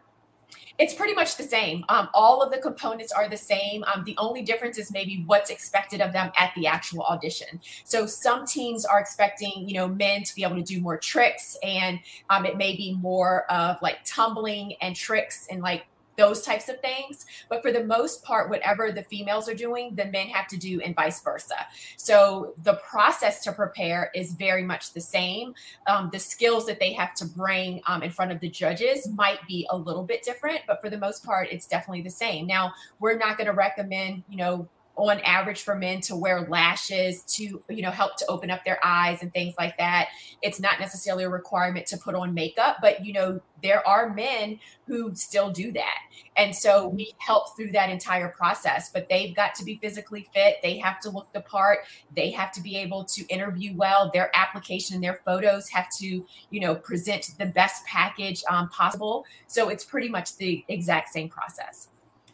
[0.80, 1.86] It's pretty much the same.
[1.90, 3.84] Um, all of the components are the same.
[3.84, 7.62] Um, the only difference is maybe what's expected of them at the actual audition.
[7.84, 11.58] So some teams are expecting, you know, men to be able to do more tricks,
[11.64, 15.86] and um, it may be more of like tumbling and tricks and like
[16.18, 17.26] those types of things.
[17.50, 20.82] But for the most part, whatever the females are doing, the men have to do,
[20.82, 21.56] and vice versa.
[21.98, 25.54] So the process to prepare is very much the same.
[25.88, 29.40] Um, the skills that they have to bring um, in front of the judges might
[29.48, 32.48] be a little bit different, but for the most part, it's definitely the same.
[32.48, 37.24] Now, we're not going to recommend, you know, on average for men to wear lashes
[37.24, 40.10] to you know help to open up their eyes and things like that.
[40.42, 44.60] It's not necessarily a requirement to put on makeup but you know there are men
[44.88, 46.00] who still do that.
[46.36, 50.58] And so we help through that entire process but they've got to be physically fit.
[50.62, 51.80] They have to look the part.
[52.16, 54.12] They have to be able to interview well.
[54.14, 59.26] Their application and their photos have to you know present the best package um, possible.
[59.48, 61.88] So it's pretty much the exact same process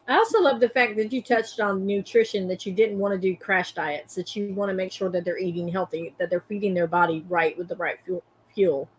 [0.10, 3.19] I also love the fact that you touched on nutrition, that you didn't want to
[3.19, 6.43] do crash diets, that you want to make sure that they're eating healthy, that they're
[6.50, 8.00] feeding their body right with the right
[8.56, 8.89] fuel.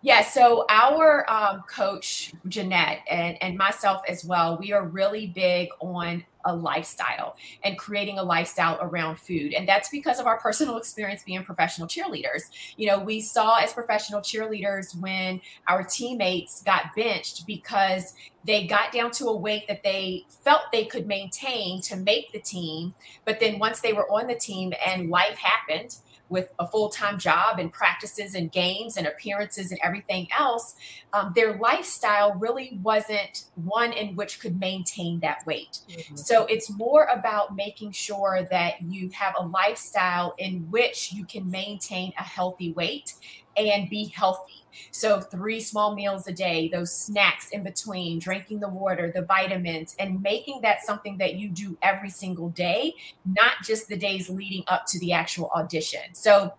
[0.00, 5.68] Yeah, so our um, coach Jeanette and, and myself as well, we are really big
[5.80, 9.52] on a lifestyle and creating a lifestyle around food.
[9.52, 12.50] And that's because of our personal experience being professional cheerleaders.
[12.76, 18.92] You know, we saw as professional cheerleaders when our teammates got benched because they got
[18.92, 22.94] down to a weight that they felt they could maintain to make the team.
[23.24, 25.96] But then once they were on the team and life happened,
[26.28, 30.74] with a full time job and practices and games and appearances and everything else,
[31.12, 35.80] um, their lifestyle really wasn't one in which could maintain that weight.
[36.16, 41.50] So it's more about making sure that you have a lifestyle in which you can
[41.50, 43.14] maintain a healthy weight
[43.56, 44.65] and be healthy.
[44.90, 49.94] So, three small meals a day, those snacks in between, drinking the water, the vitamins,
[49.98, 54.64] and making that something that you do every single day, not just the days leading
[54.68, 56.14] up to the actual audition.
[56.14, 56.52] So,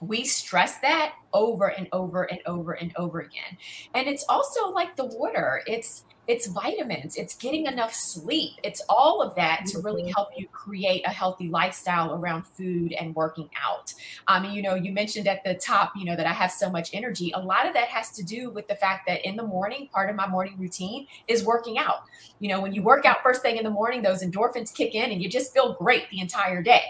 [0.00, 3.58] we stress that over and over and over and over again.
[3.94, 5.62] And it's also like the water.
[5.66, 10.14] It's it's vitamins, it's getting enough sleep, it's all of that to really Mhm.
[10.14, 13.94] help you create a healthy lifestyle around food and working out.
[14.28, 16.90] Um, you know, you mentioned at the top, you know, that I have so much
[16.92, 17.32] energy.
[17.34, 20.10] A lot of that has to do with the fact that in the morning, part
[20.10, 22.02] of my morning routine is working out.
[22.40, 25.10] You know, when you work out first thing in the morning, those endorphins kick in
[25.10, 26.82] and you just feel great the entire day.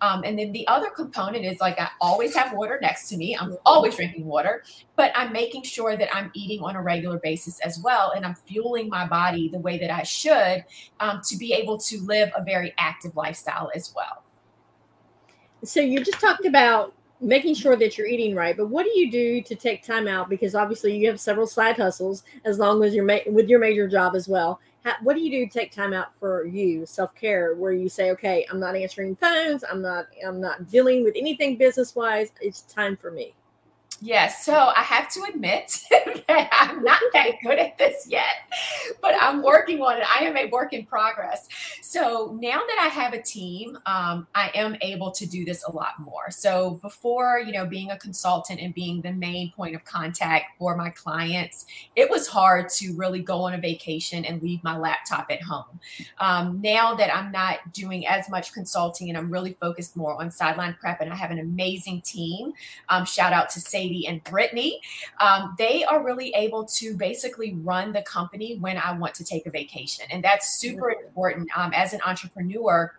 [0.00, 3.36] Um, and then the other component is like I always have water next to me.
[3.36, 4.64] I'm always drinking water,
[4.96, 8.12] but I'm making sure that I'm eating on a regular basis as well.
[8.16, 10.64] And I'm fueling my body the way that I should
[11.00, 14.24] um, to be able to live a very active lifestyle as well.
[15.64, 19.10] So you just talked about making sure that you're eating right, but what do you
[19.10, 20.28] do to take time out?
[20.28, 23.88] Because obviously you have several side hustles, as long as you're ma- with your major
[23.88, 24.60] job as well.
[24.84, 27.88] How, what do you do to take time out for you, self care, where you
[27.88, 32.32] say, okay, I'm not answering phones, I'm not, I'm not dealing with anything business wise.
[32.40, 33.34] It's time for me.
[34.02, 38.24] Yes, so I have to admit that I'm not that good at this yet,
[39.00, 40.04] but I'm working on it.
[40.06, 41.48] I am a work in progress.
[41.80, 45.72] So now that I have a team, um, I am able to do this a
[45.72, 46.30] lot more.
[46.30, 50.76] So before, you know, being a consultant and being the main point of contact for
[50.76, 55.30] my clients, it was hard to really go on a vacation and leave my laptop
[55.30, 55.80] at home.
[56.18, 60.30] Um, now that I'm not doing as much consulting and I'm really focused more on
[60.30, 62.52] sideline prep, and I have an amazing team.
[62.90, 64.80] Um, shout out to Sadie and Brittany.
[65.20, 69.46] Um, they are really able to basically run the company when I want to take
[69.46, 70.06] a vacation.
[70.10, 72.92] And that's super important um, as an entrepreneur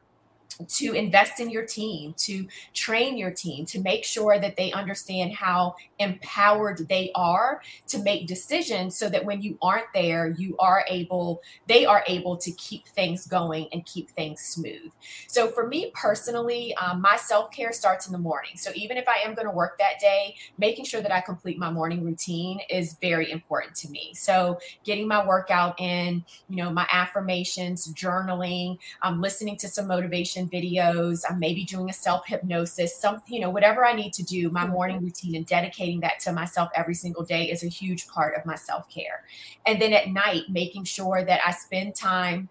[0.68, 5.34] to invest in your team, to train your team, to make sure that they understand
[5.34, 10.84] how empowered they are to make decisions so that when you aren't there, you are
[10.90, 14.92] able, they are able to keep things going and keep things smooth.
[15.28, 18.52] So for me personally, um, my self care starts in the morning.
[18.56, 21.58] So even if I am going to work that day, making sure that I complete
[21.58, 24.14] my morning routine is very important to me.
[24.16, 30.37] So getting my workout in, you know, my affirmations, journaling, um, listening to some motivation
[30.46, 34.50] videos, I'm maybe doing a self hypnosis, some, you know, whatever I need to do,
[34.50, 38.38] my morning routine and dedicating that to myself every single day is a huge part
[38.38, 39.24] of my self care.
[39.66, 42.50] And then at night, making sure that I spend time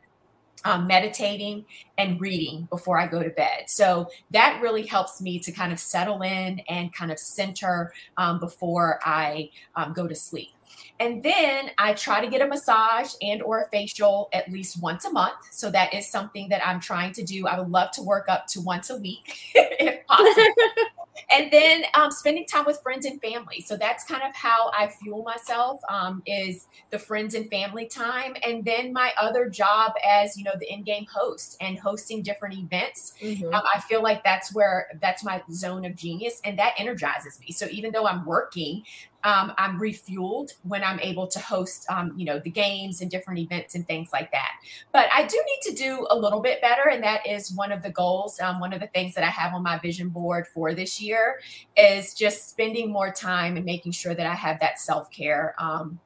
[0.65, 1.65] um, meditating
[1.97, 3.65] and reading before I go to bed.
[3.69, 8.41] So that really helps me to kind of settle in and kind of center um,
[8.41, 10.56] before I um, go to sleep.
[11.01, 15.05] And then I try to get a massage and or a facial at least once
[15.05, 15.37] a month.
[15.51, 17.47] So that is something that I'm trying to do.
[17.47, 20.55] I would love to work up to once a week if possible.
[21.31, 23.61] and then um, spending time with friends and family.
[23.61, 28.37] So that's kind of how I fuel myself um, is the friends and family time.
[28.45, 33.15] And then my other job as, you know, the in-game host and hosting different events.
[33.21, 33.53] Mhm.
[33.53, 37.53] Um, I feel like that's where that's my zone of genius and that energizes me.
[37.53, 38.85] So even though I'm working,
[39.27, 43.41] um, I'm refueled when I'm able to host, um, you know, the games and different
[43.41, 44.53] events and things like that.
[44.93, 47.83] But I do need to do a little bit better, and that is one of
[47.83, 48.39] the goals.
[48.39, 51.41] Um, one of the things that I have on my vision board for this year
[51.77, 55.57] is just spending more time and making sure that I have that self care.
[55.59, 55.99] Um,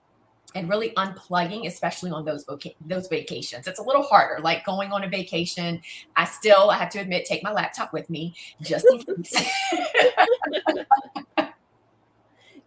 [0.54, 3.68] and really unplugging, especially on those voca- those vacations.
[3.68, 4.42] It's a little harder.
[4.42, 5.80] Like going on a vacation,
[6.16, 9.32] I still, I have to admit, take my laptop with me just in case.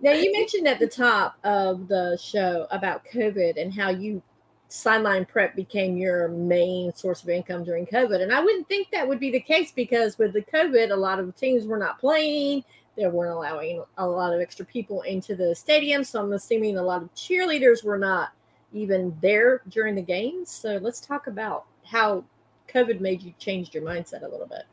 [0.03, 4.21] Now you mentioned at the top of the show about COVID and how you
[4.67, 8.21] sideline prep became your main source of income during COVID.
[8.21, 11.19] And I wouldn't think that would be the case because with the COVID, a lot
[11.19, 12.65] of teams were not playing.
[12.97, 16.03] They weren't allowing a lot of extra people into the stadium.
[16.03, 18.31] So I'm assuming a lot of cheerleaders were not
[18.73, 20.51] even there during the games.
[20.51, 22.25] So let's talk about how
[22.67, 24.63] COVID made you change your mindset a little bit.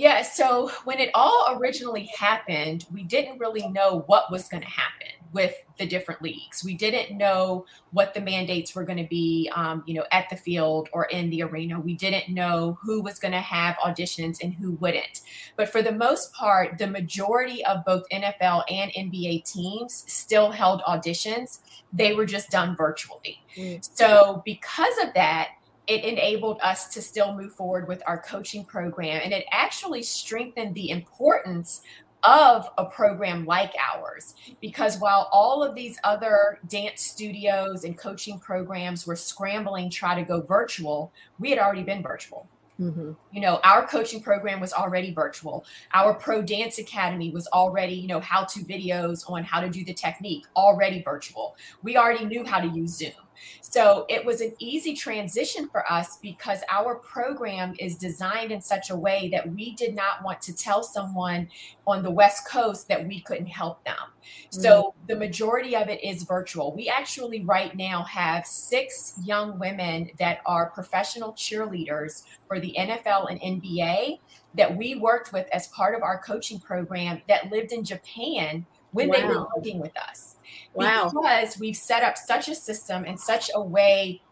[0.00, 4.66] Yeah, so when it all originally happened, we didn't really know what was going to
[4.66, 6.64] happen with the different leagues.
[6.64, 10.36] We didn't know what the mandates were going to be, um, you know, at the
[10.36, 11.78] field or in the arena.
[11.78, 15.20] We didn't know who was going to have auditions and who wouldn't.
[15.56, 20.80] But for the most part, the majority of both NFL and NBA teams still held
[20.88, 21.58] auditions.
[21.92, 23.42] They were just done virtually.
[23.54, 23.86] Mm.
[23.94, 25.50] So because of that,
[25.86, 30.74] it enabled us to still move forward with our coaching program and it actually strengthened
[30.74, 31.82] the importance
[32.22, 34.34] of a program like ours.
[34.60, 40.14] Because while all of these other dance studios and coaching programs were scrambling to try
[40.14, 42.46] to go virtual we had already been virtual.
[42.80, 43.12] Mm-hmm.
[43.30, 45.66] you know our coaching program was already virtual.
[45.92, 49.84] Our pro dance academy was already you know how to videos on how to do
[49.84, 51.56] the technique already virtual.
[51.82, 53.12] We already knew how to use zoom
[53.60, 58.90] So it was an easy transition for us because our program is designed in such
[58.90, 61.48] a way that we did not want to tell someone
[61.86, 63.94] on the West Coast that we couldn't help them.
[63.96, 64.60] Mm-hmm.
[64.60, 66.74] So the majority of it is virtual.
[66.74, 73.30] We actually, right now, have six young women that are professional cheerleaders for the NFL
[73.30, 74.18] and NBA
[74.54, 79.08] that we worked with as part of our coaching program that lived in Japan when
[79.08, 79.14] wow.
[79.16, 80.36] they were working with us.
[80.74, 81.10] Wow.
[81.12, 84.22] Because we've set up such a system in such a way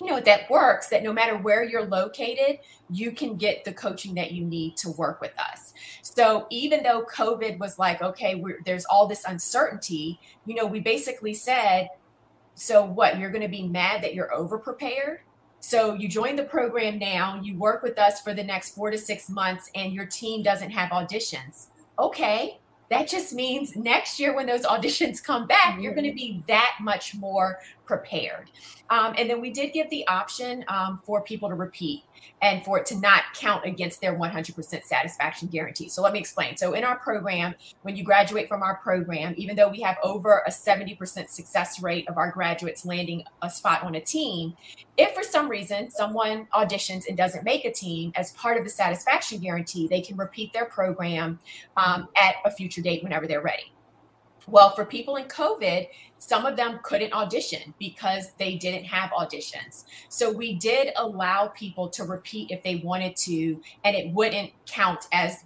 [0.00, 2.58] you know that works that no matter where you're located
[2.90, 5.74] you can get the coaching that you need to work with us.
[6.02, 11.34] So even though covid was like okay there's all this uncertainty you know we basically
[11.34, 11.88] said
[12.54, 15.20] so what you're going to be mad that you're over prepared
[15.60, 18.98] so you join the program now you work with us for the next four to
[18.98, 21.68] six months and your team doesn't have auditions.
[21.98, 22.58] Okay
[22.92, 26.38] that just means next year when those auditions come back, you're going to mm-hmm.
[26.38, 27.58] be that much more
[27.92, 28.50] prepared.
[28.88, 32.04] Um, and then we did give the option um, for people to repeat
[32.40, 35.90] and for it to not count against their 100% satisfaction guarantee.
[35.90, 36.56] So let me explain.
[36.56, 40.42] So in our program, when you graduate from our program, even though we have over
[40.46, 44.56] a 70% success rate of our graduates landing a spot on a team,
[44.96, 48.70] if for some reason someone auditions and doesn't make a team, as part of the
[48.70, 51.38] satisfaction guarantee, they can repeat their program
[51.76, 53.72] um, at a future date whenever they're ready.
[54.46, 55.88] Well, for people in COVID,
[56.18, 59.84] some of them couldn't audition because they didn't have auditions.
[60.08, 65.06] So we did allow people to repeat if they wanted to, and it wouldn't count
[65.12, 65.44] as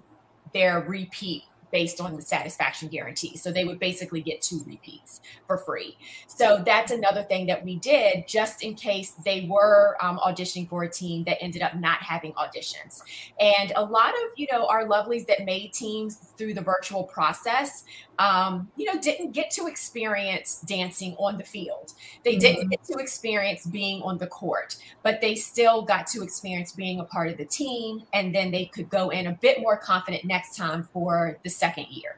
[0.53, 3.37] their repeat based on the satisfaction guarantee.
[3.37, 5.97] So they would basically get two repeats for free.
[6.27, 10.85] So that's another thing that we did just in case they were um, auditioning for
[10.85, 13.03] a team that ended up not having auditions.
[13.41, 17.85] And a lot of, you know, our lovelies that made teams through the virtual process,
[18.19, 21.93] um, you know, didn't get to experience dancing on the field.
[22.25, 22.41] They mm-hmm.
[22.41, 27.01] didn't get to experience being on the court, but they still got to experience being
[27.01, 28.05] a part of the team.
[28.13, 31.87] And then they could go in a bit more confident next time for the second
[31.91, 32.17] year.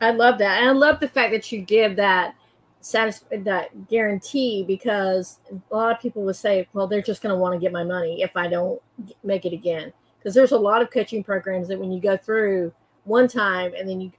[0.00, 0.60] I love that.
[0.60, 2.34] And I love the fact that you give that
[2.80, 7.38] satisf- that guarantee because a lot of people would say, well, they're just going to
[7.38, 8.80] want to get my money if I don't
[9.24, 9.92] make it again.
[10.18, 12.72] Because there's a lot of coaching programs that when you go through
[13.04, 14.12] one time and then you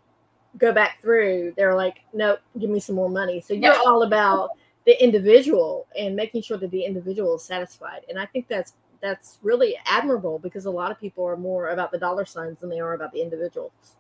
[0.58, 3.42] go back through, they're like, nope, give me some more money.
[3.42, 4.52] So you're all about
[4.86, 8.02] the individual and making sure that the individual is satisfied.
[8.10, 11.92] And I think that's that's really admirable because a lot of people are more about
[11.92, 13.96] the dollar signs than they are about the individuals.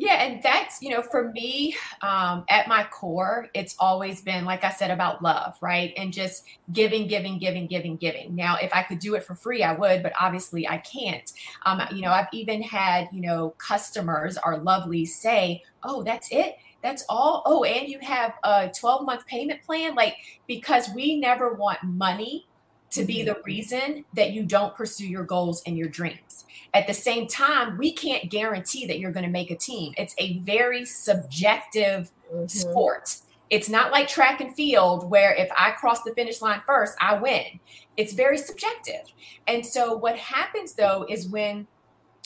[0.00, 4.62] Yeah, and that's, you know, for me, um, at my core, it's always been, like
[4.62, 5.92] I said, about love, right?
[5.96, 8.36] And just giving, giving, giving, giving, giving.
[8.36, 11.28] Now, if I could do it for free, I would, but obviously I can't.
[11.66, 16.54] Um, you know, I've even had, you know, customers, our lovely, say, oh, that's it
[16.80, 20.14] that's all oh and you have a 12 month payment plan like
[20.46, 22.46] because we never want money
[22.90, 26.44] to be the reason that you don't pursue your goals and your dreams.
[26.74, 29.94] At the same time, we can't guarantee that you're going to make a team.
[29.96, 32.46] It's a very subjective mm-hmm.
[32.46, 33.16] sport.
[33.50, 37.18] It's not like track and field where if I cross the finish line first, I
[37.18, 37.60] win.
[37.96, 39.02] It's very subjective.
[39.46, 41.66] And so what happens though is when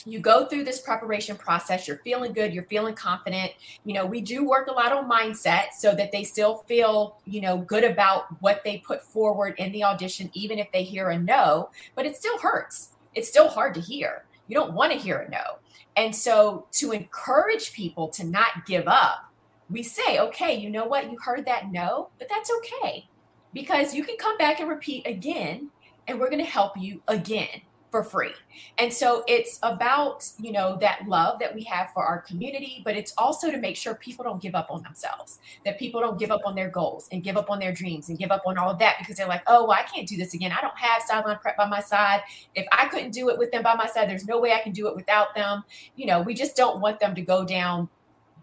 [0.05, 3.51] you go through this preparation process you're feeling good you're feeling confident.
[3.85, 7.41] You know we do work a lot on mindset so that they still feel you
[7.41, 11.17] know good about what they put forward in the audition even if they hear a
[11.17, 12.89] no but it still hurts.
[13.15, 14.25] It's still hard to hear.
[14.47, 15.59] You don't want to hear a no.
[15.95, 19.31] And so to encourage people to not give up
[19.69, 21.09] we say okay you know what?
[21.09, 23.07] You heard that no but that's okay.
[23.53, 25.69] Because you can come back and repeat again
[26.07, 27.61] and we're going to help you again
[27.93, 28.33] for free.
[28.79, 32.97] And so it's about, you know, that love that we have for our community, but
[32.97, 36.31] it's also to make sure people don't give up on themselves, that people don't give
[36.31, 38.71] up on their goals and give up on their dreams and give up on all
[38.71, 40.51] of that because they're like, oh, well, I can't do this again.
[40.51, 42.21] I don't have sideline prep by my side.
[42.55, 44.71] If I couldn't do it with them by my side, there's no way I can
[44.71, 45.63] do it without them.
[45.95, 47.89] You know, we just don't want them to go down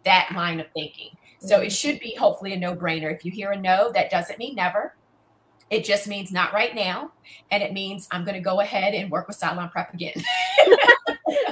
[0.05, 1.11] that line of thinking.
[1.41, 1.69] So it mm-hmm.
[1.71, 3.13] should be hopefully a no brainer.
[3.13, 4.95] If you hear a no, that doesn't mean never.
[5.71, 7.13] It just means not right now.
[7.51, 10.15] And it means I'm going to go ahead and work with sideline prep again.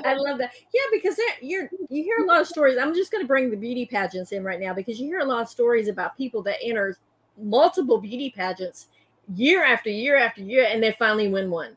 [0.04, 0.52] I love that.
[0.74, 2.78] Yeah, because you're you hear a lot of stories.
[2.78, 5.24] I'm just going to bring the beauty pageants in right now because you hear a
[5.24, 6.96] lot of stories about people that enter
[7.40, 8.88] multiple beauty pageants
[9.34, 11.76] year after year after year, and they finally win one.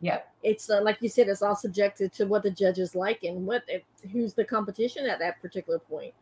[0.00, 0.28] Yep.
[0.42, 3.62] It's uh, like you said, it's all subjected to what the judges like and what
[4.12, 6.12] who's the competition at that particular point.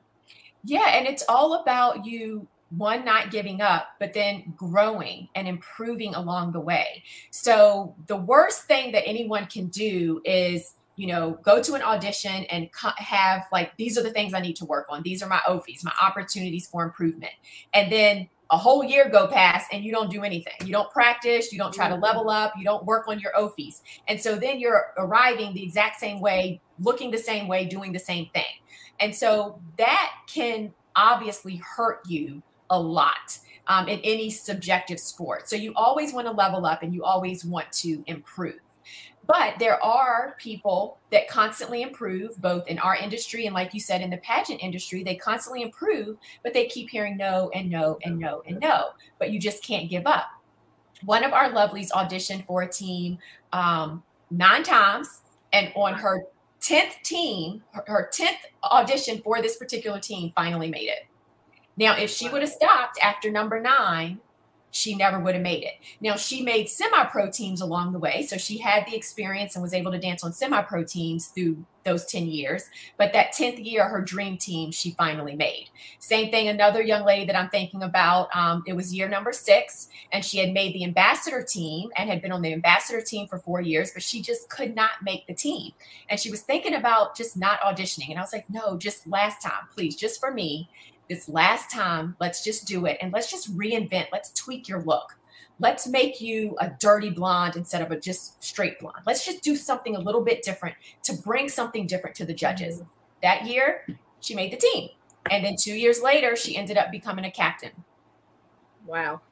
[0.65, 6.15] Yeah, and it's all about you one not giving up but then growing and improving
[6.15, 11.63] along the way so the worst thing that anyone can do is you know go
[11.63, 15.03] to an audition and have like these are the things i need to work on
[15.03, 17.33] these are my OFIs, my opportunities for improvement
[17.73, 20.55] and then a whole year go past and you don't do anything.
[20.65, 23.83] You don't practice, you don't try to level up, you don't work on your OFIs.
[24.07, 27.99] And so then you're arriving the exact same way, looking the same way, doing the
[27.99, 28.45] same thing.
[29.01, 33.39] And so that can obviously hurt you a lot
[33.69, 35.49] um, in any subjective sport.
[35.49, 38.61] So you always want to level up and you always want to improve.
[39.27, 44.01] But there are people that constantly improve, both in our industry and, like you said,
[44.01, 48.19] in the pageant industry, they constantly improve, but they keep hearing no and no and
[48.19, 48.91] no and no.
[49.19, 50.27] But you just can't give up.
[51.05, 53.19] One of our lovelies auditioned for a team
[53.53, 56.23] um, nine times, and on her
[56.61, 61.07] 10th team, her- her 10th audition for this particular team, finally made it.
[61.77, 64.21] Now, if she would have stopped after number nine,
[64.77, 65.73] she never would have made it.
[66.03, 68.27] Now, she made semi pro teams along the way.
[68.27, 71.65] So she had the experience and was able to dance on semi pro teams through
[71.87, 72.65] those 10 years.
[72.99, 75.71] But that 10th year, her dream team, she finally made.
[75.99, 79.89] Same thing, another young lady that I'm thinking about, um, it was year number six,
[80.13, 83.39] and she had made the ambassador team and had been on the ambassador team for
[83.39, 85.73] four years, but she just could not make the team.
[86.11, 88.11] And she was thinking about just not auditioning.
[88.11, 90.69] And I was like, no, just last time, please, just for me
[91.09, 94.07] this last time, let's just do it and let's just reinvent.
[94.13, 95.19] Let's tweak your look.
[95.59, 99.03] Let's make you a dirty blonde instead of a just straight blonde.
[99.07, 102.77] Let's just do something a little bit different to bring something different to the judges.
[102.77, 102.91] Mm-hmm.
[103.23, 103.87] That year,
[104.21, 104.91] she made the team.
[105.31, 107.71] And then two years later, she ended up becoming a captain.
[108.85, 109.23] Wow.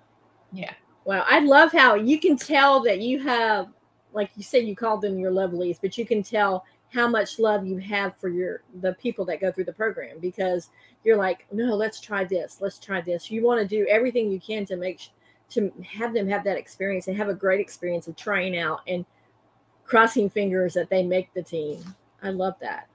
[0.53, 0.72] Yeah.
[1.05, 1.25] Wow.
[1.29, 3.68] I love how you can tell that you have,
[4.12, 6.64] like you said, you called them your lovelies, but you can tell
[6.95, 10.70] how much love you have for your the people that go through the program because
[11.03, 13.30] you're like, no, let's try this, let's try this.
[13.30, 15.01] You want to do everything you can to make
[15.51, 19.05] to have them have that experience and have a great experience of trying out and
[19.84, 21.82] crossing fingers that they make the team.
[22.22, 22.88] I love that.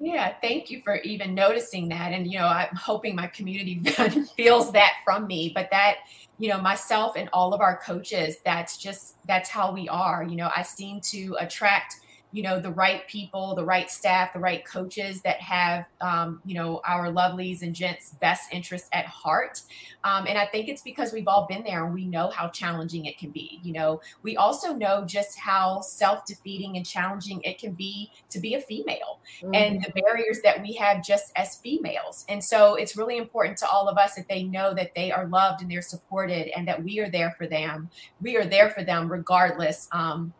[0.00, 2.12] Yeah, thank you for even noticing that.
[2.12, 3.80] And, you know, I'm hoping my community
[4.36, 5.98] feels that from me, but that,
[6.38, 10.24] you know, myself and all of our coaches, that's just, that's how we are.
[10.24, 12.00] You know, I seem to attract,
[12.34, 16.52] you know, the right people, the right staff, the right coaches that have, um, you
[16.52, 19.62] know, our lovelies and gents' best interest at heart.
[20.02, 23.04] Um, and I think it's because we've all been there and we know how challenging
[23.04, 23.60] it can be.
[23.62, 28.40] You know, we also know just how self defeating and challenging it can be to
[28.40, 29.20] be a female
[29.54, 32.24] and the barriers that we have just as females.
[32.28, 35.28] And so it's really important to all of us that they know that they are
[35.28, 37.90] loved and they're supported and that we are there for them.
[38.20, 40.34] We are there for them regardless um,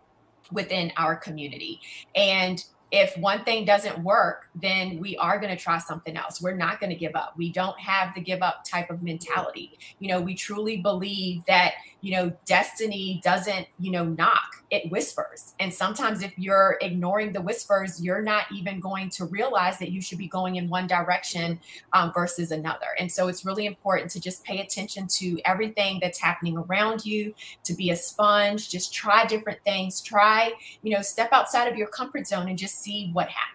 [0.55, 1.80] within our community.
[2.16, 6.40] And if one thing doesn't work, then we are going to try something else.
[6.40, 7.34] We're not going to give up.
[7.36, 9.76] We don't have the give up type of mentality.
[9.98, 11.72] You know, we truly believe that,
[12.05, 15.55] you know, destiny doesn't, you know, knock, it whispers.
[15.59, 20.02] And sometimes if you're ignoring the whispers, you're not even going to realize that you
[20.02, 21.59] should be going in one direction
[21.94, 22.88] um, versus another.
[22.98, 27.32] And so it's really important to just pay attention to everything that's happening around you,
[27.64, 30.52] to be a sponge, just try different things, try,
[30.82, 33.53] you know, step outside of your comfort zone and just see what happens.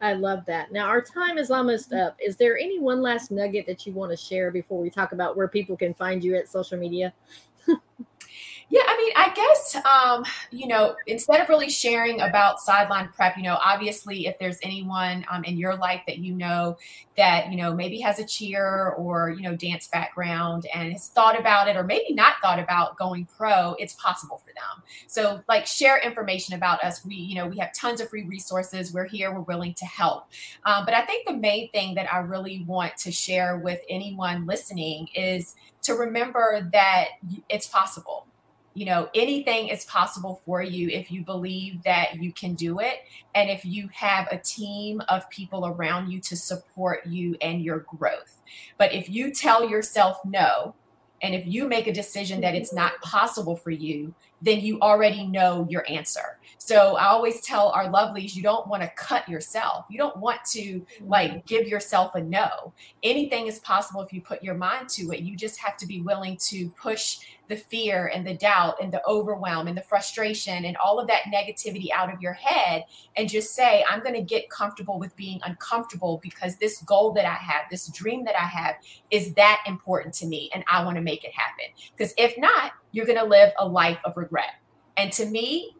[0.00, 0.70] I love that.
[0.70, 2.16] Now, our time is almost up.
[2.24, 5.36] Is there any one last nugget that you want to share before we talk about
[5.36, 7.12] where people can find you at social media?
[8.70, 13.38] Yeah, I mean, I guess um, you know, instead of really sharing about sideline prep,
[13.38, 16.76] you know, obviously, if there's anyone um, in your life that you know
[17.16, 21.38] that you know maybe has a cheer or you know dance background and has thought
[21.40, 24.82] about it, or maybe not thought about going pro, it's possible for them.
[25.06, 27.02] So, like, share information about us.
[27.06, 28.92] We, you know, we have tons of free resources.
[28.92, 29.32] We're here.
[29.32, 30.26] We're willing to help.
[30.66, 34.46] Um, but I think the main thing that I really want to share with anyone
[34.46, 37.06] listening is to remember that
[37.48, 38.17] it's possible
[38.78, 43.00] you know anything is possible for you if you believe that you can do it.
[43.34, 47.80] And if you have a team of people around you to support you and your
[47.80, 48.40] growth.
[48.76, 50.76] But if you tell yourself no
[51.22, 55.26] and if you make a decision that it's not possible for you then you already
[55.26, 56.38] know your answer.
[56.58, 59.86] So i always tell our lovelies you don't want to cut yourself.
[59.90, 61.40] You don't want to like mm-hmm.
[61.46, 62.72] give yourself a no.
[63.02, 65.20] Anything is possible if you put your mind to it.
[65.20, 67.18] You just have to be willing to push
[67.48, 71.22] the fear and the doubt and the overwhelm and the frustration and all of that
[71.24, 72.84] negativity out of your head
[73.16, 77.24] and just say, I'm going to get comfortable with being uncomfortable because this goal that
[77.24, 78.76] I have, this dream that I have
[79.10, 81.74] is that important to me and I want to make it happen.
[81.96, 84.52] Because if not, you're going to live a life of regret.
[84.96, 85.76] And to me,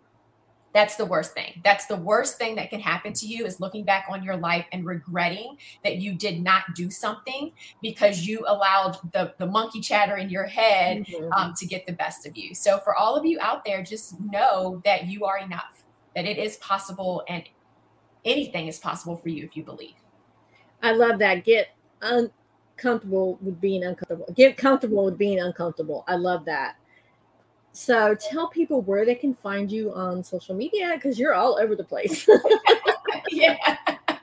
[0.75, 1.61] that's the worst thing.
[1.65, 4.67] That's the worst thing that can happen to you is looking back on your life
[4.73, 10.17] and regretting that you did not do something because you allowed the, the monkey chatter
[10.17, 11.31] in your head Mhm.
[11.37, 12.55] um, to get the best of you.
[12.55, 16.39] So, for all of you out there, just know that you are enough, that it
[16.39, 17.45] is possible, and
[18.25, 19.95] anything is possible for you if you believe.
[20.83, 21.45] I love that.
[21.45, 21.69] Get
[22.03, 24.33] uncomfortable with being uncomfortable.
[24.35, 26.05] Get comfortable with being uncomfortable.
[26.07, 26.77] I love that.
[27.79, 31.77] So tell people where they can find you on social media because you're all over
[31.77, 32.29] the place.
[33.31, 33.57] yeah.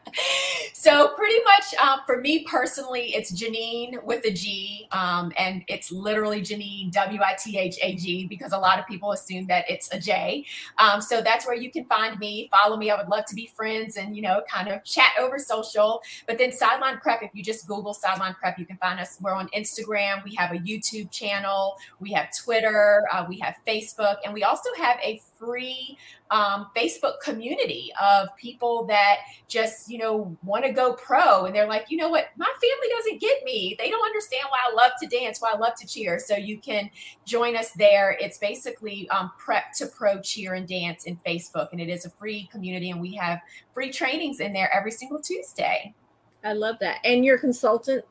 [0.86, 5.92] So pretty much um, for me personally, it's GeNienne with a G, um, and it's
[5.92, 9.66] literally GeNienne W I T H A G because a lot of people assume that
[9.68, 10.46] it's a J.
[10.78, 12.52] Um, so that's where you can find me.
[12.52, 12.92] Follow me.
[12.92, 16.04] I would love to be friends and you know kind of chat over social.
[16.28, 19.18] But then Sideline Prep, if you just Google Sideline Prep, you can find us.
[19.20, 20.24] We're on Instagram.
[20.24, 21.78] We have a YouTube channel.
[22.00, 23.08] We have Twitter.
[23.12, 25.98] Uh, we have Facebook, and we also have a free
[26.32, 29.18] um, Facebook community of people that
[29.48, 31.46] just, you know, want to go pro.
[31.46, 32.28] And they're like, you know what?
[32.38, 33.76] My family doesn't get me.
[33.78, 36.20] They don't understand why I love to dance, why I love to cheer.
[36.20, 36.90] So you can
[37.26, 38.18] join us there.
[38.20, 41.70] It's basically um, prep to pro cheer and dance in Facebook.
[41.72, 42.92] And it is a free community.
[42.92, 43.40] And we have
[43.74, 45.94] free trainings in there every single Tuesday.
[46.44, 47.00] I love that.
[47.04, 48.06] And your consultant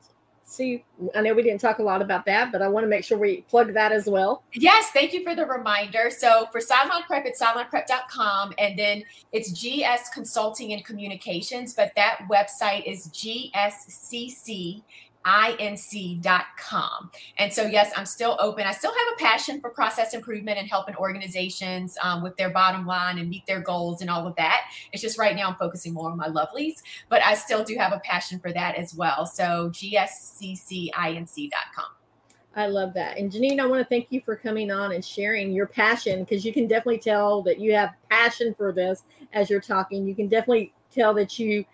[0.47, 0.85] see
[1.15, 3.17] i know we didn't talk a lot about that but i want to make sure
[3.17, 4.43] we plug that as well.
[4.53, 6.09] Yes thank you for the reminder.
[6.15, 12.19] So for sideline prep it's sidelineprep.com and then it's gs consulting and communications but that
[12.29, 14.83] website is gscc
[15.25, 17.11] inc.com.
[17.37, 18.65] And so, yes, I'm still open.
[18.65, 22.85] I still have a passion for process improvement and helping organizations um, with their bottom
[22.85, 24.61] line and meet their goals and all of that.
[24.91, 27.93] It's just right now I'm focusing more on my lovelies, but I still do have
[27.93, 29.25] a passion for that as well.
[29.25, 31.15] So, gsccinc.com.
[32.57, 33.17] I love that.
[33.17, 36.45] And GeNienne, I want to thank you for coming on and sharing your passion because
[36.45, 39.03] you can definitely tell that you have passion for this
[39.33, 40.07] as you're talking.
[40.07, 41.65] You can definitely tell that you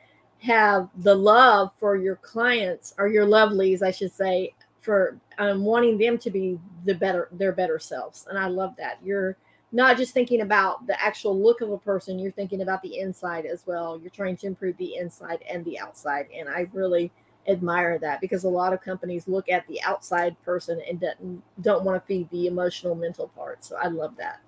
[0.41, 5.97] have the love for your clients or your lovelies, I should say, for um, wanting
[5.97, 8.25] them to be the better, their better selves.
[8.27, 8.97] And I love that.
[9.03, 9.37] You're
[9.71, 13.45] not just thinking about the actual look of a person, you're thinking about the inside
[13.45, 13.99] as well.
[14.01, 16.27] You're trying to improve the inside and the outside.
[16.35, 17.11] And I really
[17.47, 21.83] admire that because a lot of companies look at the outside person and don't, don't
[21.83, 23.63] want to feed the emotional, mental part.
[23.63, 24.41] So I love that.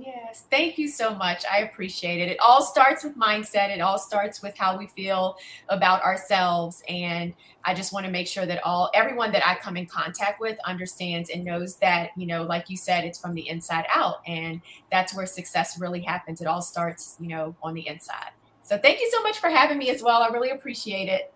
[0.00, 1.44] Yes, thank you so much.
[1.50, 2.28] I appreciate it.
[2.30, 3.70] It all starts with mindset.
[3.70, 5.36] It all starts with how we feel
[5.68, 7.34] about ourselves and
[7.64, 10.58] I just want to make sure that all everyone that I come in contact with
[10.64, 14.60] understands and knows that, you know, like you said, it's from the inside out and
[14.90, 16.40] that's where success really happens.
[16.40, 18.30] It all starts, you know, on the inside.
[18.62, 20.22] So thank you so much for having me as well.
[20.22, 21.32] I really appreciate it.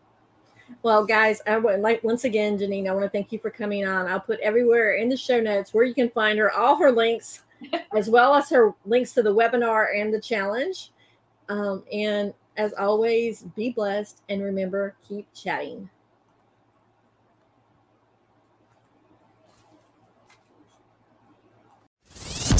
[0.83, 3.87] Well, guys, I would like once again, GeNienne, I want to thank you for coming
[3.87, 4.07] on.
[4.07, 7.43] I'll put everywhere in the show notes where you can find her, all her links
[7.97, 10.91] as well as her links to the webinar and the challenge.
[11.49, 15.89] Um, and as always, be blessed and remember, keep chatting.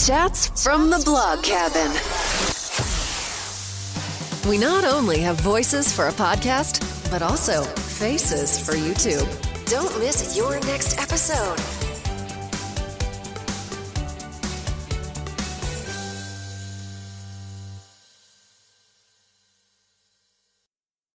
[0.05, 1.93] Chats from the blog cabin.
[4.51, 6.81] We not only have voices for a podcast,
[7.11, 9.29] but also faces for YouTube.
[9.67, 11.82] Don't miss your next episode.